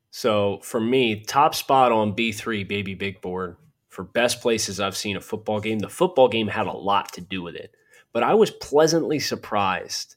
So 0.10 0.60
for 0.63 0.82
me, 0.82 1.21
top 1.21 1.54
spot 1.54 1.91
on 1.91 2.13
B 2.13 2.32
three 2.32 2.63
baby 2.63 2.95
big 2.95 3.21
board 3.21 3.58
for 3.89 4.04
best 4.04 4.41
places 4.41 4.80
I've 4.80 4.97
seen 4.97 5.15
a 5.15 5.21
football 5.21 5.60
game. 5.60 5.80
The 5.80 5.89
football 5.89 6.28
game 6.28 6.47
had 6.47 6.65
a 6.65 6.71
lot 6.71 7.13
to 7.13 7.21
do 7.21 7.43
with 7.43 7.56
it, 7.56 7.76
but 8.12 8.24
I 8.24 8.34
was 8.34 8.50
pleasantly 8.50 9.19
surprised 9.19 10.15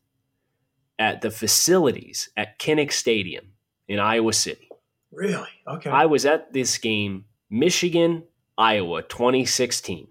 at 0.99 1.21
the 1.21 1.31
facilities 1.31 2.31
at 2.39 2.59
Kinnick 2.59 2.91
Stadium 2.91 3.53
in 3.87 3.99
Iowa 3.99 4.33
City. 4.33 4.71
Really? 5.13 5.49
Okay. 5.69 5.91
I 5.91 6.07
was 6.07 6.25
at 6.25 6.55
this 6.55 6.79
game, 6.79 7.27
Michigan, 7.51 8.25
Iowa, 8.57 9.03
2016. 9.03 10.09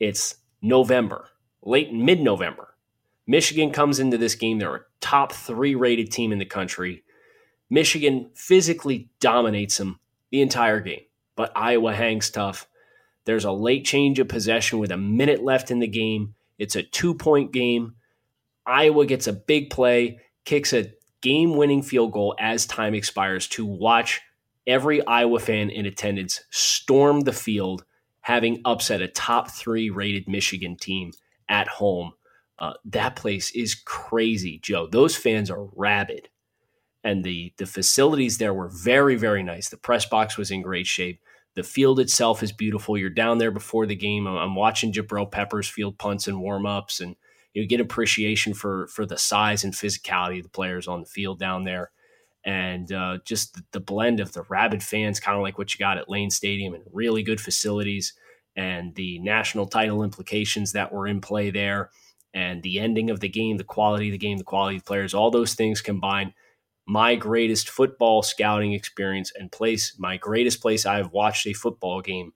It's 0.00 0.36
November, 0.60 1.28
late 1.62 1.92
mid 1.92 2.20
November. 2.20 2.74
Michigan 3.26 3.70
comes 3.70 4.00
into 4.00 4.18
this 4.18 4.34
game. 4.34 4.58
They're 4.58 4.74
a 4.74 4.80
top 5.00 5.32
three 5.32 5.74
rated 5.74 6.10
team 6.10 6.32
in 6.32 6.38
the 6.38 6.44
country. 6.44 7.04
Michigan 7.70 8.30
physically 8.34 9.10
dominates 9.20 9.78
them 9.78 9.98
the 10.30 10.42
entire 10.42 10.80
game, 10.80 11.02
but 11.36 11.52
Iowa 11.56 11.94
hangs 11.94 12.30
tough. 12.30 12.68
There's 13.24 13.44
a 13.44 13.52
late 13.52 13.84
change 13.84 14.18
of 14.18 14.28
possession 14.28 14.78
with 14.78 14.90
a 14.90 14.96
minute 14.96 15.42
left 15.42 15.70
in 15.70 15.78
the 15.78 15.86
game. 15.86 16.34
It's 16.58 16.76
a 16.76 16.82
two 16.82 17.14
point 17.14 17.52
game. 17.52 17.94
Iowa 18.66 19.06
gets 19.06 19.26
a 19.26 19.32
big 19.32 19.70
play, 19.70 20.20
kicks 20.44 20.72
a 20.72 20.92
game 21.20 21.56
winning 21.56 21.82
field 21.82 22.12
goal 22.12 22.34
as 22.38 22.66
time 22.66 22.94
expires 22.94 23.48
to 23.48 23.64
watch 23.64 24.20
every 24.66 25.04
Iowa 25.06 25.38
fan 25.38 25.70
in 25.70 25.86
attendance 25.86 26.42
storm 26.50 27.20
the 27.20 27.32
field 27.32 27.84
having 28.24 28.58
upset 28.64 29.02
a 29.02 29.08
top 29.08 29.50
three 29.50 29.90
rated 29.90 30.26
Michigan 30.26 30.76
team 30.76 31.12
at 31.46 31.68
home. 31.68 32.12
Uh, 32.58 32.72
that 32.82 33.16
place 33.16 33.50
is 33.50 33.74
crazy, 33.74 34.58
Joe. 34.62 34.88
Those 34.90 35.14
fans 35.14 35.50
are 35.50 35.68
rabid. 35.76 36.30
And 37.02 37.22
the, 37.22 37.52
the 37.58 37.66
facilities 37.66 38.38
there 38.38 38.54
were 38.54 38.70
very, 38.70 39.14
very 39.16 39.42
nice. 39.42 39.68
The 39.68 39.76
press 39.76 40.06
box 40.06 40.38
was 40.38 40.50
in 40.50 40.62
great 40.62 40.86
shape. 40.86 41.20
The 41.54 41.62
field 41.62 42.00
itself 42.00 42.42
is 42.42 42.50
beautiful. 42.50 42.96
You're 42.96 43.10
down 43.10 43.36
there 43.36 43.50
before 43.50 43.84
the 43.84 43.94
game. 43.94 44.26
I'm 44.26 44.54
watching 44.54 44.90
Jabril 44.90 45.30
Peppers 45.30 45.68
field 45.68 45.98
punts 45.98 46.26
and 46.26 46.40
warm 46.40 46.64
ups, 46.64 47.00
and 47.00 47.16
you 47.52 47.66
get 47.66 47.80
appreciation 47.80 48.54
for 48.54 48.86
for 48.88 49.04
the 49.04 49.18
size 49.18 49.64
and 49.64 49.74
physicality 49.74 50.38
of 50.38 50.44
the 50.44 50.48
players 50.48 50.88
on 50.88 51.00
the 51.00 51.06
field 51.06 51.38
down 51.38 51.64
there 51.64 51.90
and 52.44 52.92
uh, 52.92 53.18
just 53.24 53.58
the 53.72 53.80
blend 53.80 54.20
of 54.20 54.32
the 54.32 54.42
rabid 54.42 54.82
fans, 54.82 55.20
kind 55.20 55.36
of 55.36 55.42
like 55.42 55.56
what 55.56 55.72
you 55.72 55.78
got 55.78 55.98
at 55.98 56.08
Lane 56.08 56.30
Stadium, 56.30 56.74
and 56.74 56.84
really 56.92 57.22
good 57.22 57.40
facilities, 57.40 58.12
and 58.56 58.94
the 58.94 59.18
national 59.20 59.66
title 59.66 60.02
implications 60.02 60.72
that 60.72 60.92
were 60.92 61.06
in 61.06 61.20
play 61.20 61.50
there, 61.50 61.90
and 62.34 62.62
the 62.62 62.78
ending 62.78 63.10
of 63.10 63.20
the 63.20 63.28
game, 63.28 63.56
the 63.56 63.64
quality 63.64 64.08
of 64.08 64.12
the 64.12 64.18
game, 64.18 64.36
the 64.36 64.44
quality 64.44 64.76
of 64.76 64.84
players, 64.84 65.14
all 65.14 65.30
those 65.30 65.54
things 65.54 65.80
combined. 65.80 66.32
My 66.86 67.14
greatest 67.14 67.70
football 67.70 68.22
scouting 68.22 68.74
experience 68.74 69.32
and 69.34 69.50
place, 69.50 69.94
my 69.98 70.18
greatest 70.18 70.60
place 70.60 70.84
I 70.84 70.98
have 70.98 71.12
watched 71.12 71.46
a 71.46 71.54
football 71.54 72.02
game, 72.02 72.34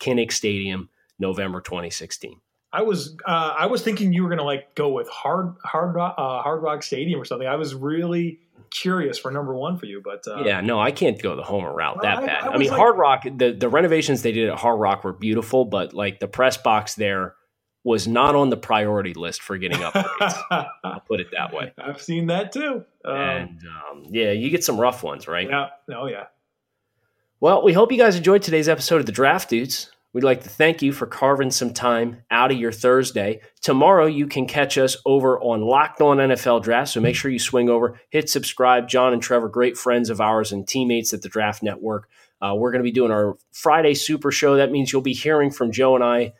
Kinnick 0.00 0.32
Stadium, 0.32 0.88
November 1.18 1.60
2016. 1.60 2.40
I 2.72 2.82
was 2.82 3.16
uh, 3.26 3.54
I 3.58 3.66
was 3.66 3.82
thinking 3.82 4.12
you 4.12 4.22
were 4.22 4.28
going 4.28 4.38
to 4.38 4.44
like 4.44 4.74
go 4.74 4.88
with 4.90 5.08
hard 5.08 5.56
hard 5.64 5.94
rock, 5.94 6.14
uh, 6.16 6.40
hard 6.40 6.62
rock 6.62 6.82
stadium 6.82 7.20
or 7.20 7.24
something. 7.24 7.48
I 7.48 7.56
was 7.56 7.74
really 7.74 8.38
curious 8.70 9.18
for 9.18 9.30
number 9.30 9.54
one 9.54 9.78
for 9.78 9.86
you, 9.86 10.00
but 10.04 10.22
uh, 10.26 10.42
yeah, 10.44 10.60
no, 10.60 10.80
I 10.80 10.90
can't 10.90 11.20
go 11.20 11.36
the 11.36 11.42
Homer 11.42 11.72
route 11.72 11.96
Well, 11.96 12.02
that 12.02 12.18
I- 12.22 12.26
bad. 12.26 12.42
I 12.44 12.52
I, 12.52 12.56
mean, 12.58 12.68
like- 12.70 12.78
Hard 12.78 12.96
Rock, 12.98 13.22
the 13.24 13.52
the 13.52 13.68
renovations 13.68 14.22
they 14.22 14.32
did 14.32 14.48
at 14.48 14.58
Hard 14.58 14.78
Rock 14.80 15.04
were 15.04 15.12
beautiful, 15.12 15.64
but 15.64 15.92
like 15.94 16.20
the 16.20 16.28
press 16.28 16.56
box 16.56 16.94
there 16.94 17.34
was 17.82 18.06
not 18.06 18.34
on 18.34 18.50
the 18.50 18.56
priority 18.58 19.14
list 19.14 19.40
for 19.42 19.56
getting 19.56 19.78
upgrades. 19.78 20.38
I'll 20.84 21.00
put 21.00 21.20
it 21.20 21.28
that 21.32 21.54
way. 21.54 21.72
I've 21.82 22.02
seen 22.02 22.26
that 22.26 22.52
too. 22.52 22.84
Um, 23.04 23.16
and 23.16 23.60
um, 23.90 24.02
yeah, 24.10 24.32
you 24.32 24.50
get 24.50 24.62
some 24.64 24.78
rough 24.78 25.02
ones, 25.02 25.26
right? 25.26 25.48
yeah, 25.48 25.68
oh 25.94 26.06
yeah. 26.06 26.24
Well, 27.40 27.62
we 27.62 27.72
hope 27.72 27.90
you 27.90 27.96
guys 27.96 28.16
enjoyed 28.16 28.42
today's 28.42 28.68
episode 28.68 29.00
of 29.00 29.06
the 29.06 29.12
Draft 29.12 29.48
Dudes. 29.48 29.90
We'd 30.12 30.24
like 30.24 30.42
to 30.42 30.48
thank 30.48 30.82
you 30.82 30.92
for 30.92 31.06
carving 31.06 31.52
some 31.52 31.72
time 31.72 32.22
out 32.32 32.50
of 32.50 32.58
your 32.58 32.72
Thursday. 32.72 33.42
Tomorrow, 33.60 34.06
you 34.06 34.26
can 34.26 34.46
catch 34.46 34.76
us 34.76 34.96
over 35.06 35.38
on 35.40 35.62
Locked 35.62 36.00
On 36.00 36.16
NFL 36.16 36.64
Draft. 36.64 36.90
So 36.90 37.00
make 37.00 37.14
sure 37.14 37.30
you 37.30 37.38
swing 37.38 37.70
over, 37.70 38.00
hit 38.10 38.28
subscribe. 38.28 38.88
John 38.88 39.12
and 39.12 39.22
Trevor, 39.22 39.48
great 39.48 39.76
friends 39.76 40.10
of 40.10 40.20
ours 40.20 40.50
and 40.50 40.66
teammates 40.66 41.12
at 41.12 41.22
the 41.22 41.28
Draft 41.28 41.62
Network. 41.62 42.08
Uh, 42.42 42.54
we're 42.56 42.72
going 42.72 42.80
to 42.80 42.88
be 42.88 42.90
doing 42.90 43.12
our 43.12 43.36
Friday 43.52 43.94
Super 43.94 44.32
Show. 44.32 44.56
That 44.56 44.72
means 44.72 44.92
you'll 44.92 45.02
be 45.02 45.12
hearing 45.12 45.50
from 45.52 45.70
Joe 45.70 45.94
and 45.94 46.02
I 46.02 46.32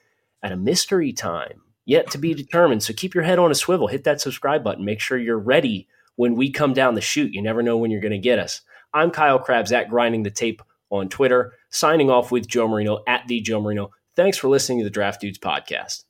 at 0.43 0.51
a 0.51 0.57
mystery 0.57 1.13
time 1.13 1.63
yet 1.85 2.11
to 2.11 2.19
be 2.19 2.35
determined. 2.35 2.83
So 2.83 2.93
keep 2.93 3.15
your 3.15 3.25
head 3.25 3.39
on 3.39 3.51
a 3.51 3.55
swivel. 3.55 3.87
Hit 3.87 4.05
that 4.05 4.21
subscribe 4.21 4.65
button. 4.65 4.85
Make 4.85 5.01
sure 5.01 5.19
you're 5.19 5.39
ready 5.39 5.87
when 6.17 6.35
we 6.35 6.51
come 6.51 6.73
down 6.73 6.95
the 6.95 7.01
chute. 7.01 7.35
You 7.35 7.43
never 7.43 7.63
know 7.63 7.77
when 7.79 7.91
you're 7.91 8.01
going 8.01 8.13
to 8.13 8.19
get 8.19 8.39
us. 8.39 8.63
I'm 8.93 9.11
Kyle 9.11 9.39
Crabbs 9.39 9.73
at 9.73 9.89
Grinding 9.89 10.23
the 10.23 10.31
Tape 10.31 10.63
on 10.91 11.09
Twitter, 11.09 11.55
signing 11.71 12.11
off 12.11 12.31
with 12.31 12.47
Joe 12.47 12.69
Marino 12.69 13.01
at 13.07 13.27
the 13.27 13.41
Joe 13.41 13.61
Marino. 13.61 13.91
Thanks 14.17 14.37
for 14.37 14.49
listening 14.49 14.79
to 14.79 14.85
the 14.85 14.91
Draft 14.91 15.21
Dudes 15.21 15.39
podcast. 15.39 16.05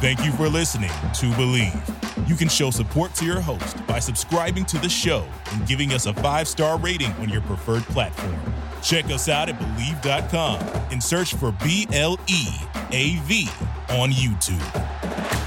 Thank 0.00 0.24
you 0.24 0.32
for 0.32 0.48
listening 0.48 0.90
to 0.90 1.26
Bleav. 1.36 2.28
You 2.28 2.36
can 2.36 2.48
show 2.48 2.70
support 2.70 3.14
to 3.14 3.24
your 3.24 3.40
host 3.40 3.84
by 3.86 3.98
subscribing 3.98 4.66
to 4.66 4.78
the 4.78 4.88
show 4.88 5.26
and 5.52 5.66
giving 5.66 5.92
us 5.92 6.06
a 6.06 6.12
five 6.14 6.46
star 6.46 6.78
rating 6.78 7.12
on 7.12 7.28
your 7.28 7.40
preferred 7.42 7.82
platform. 7.84 8.36
Check 8.82 9.06
us 9.06 9.28
out 9.28 9.48
at 9.48 9.58
Bleav.com 9.58 10.60
and 10.90 11.02
search 11.02 11.34
for 11.34 11.52
B 11.64 11.88
L 11.92 12.20
E 12.28 12.46
A 12.90 13.16
V 13.24 13.48
on 13.88 14.10
YouTube. 14.10 15.45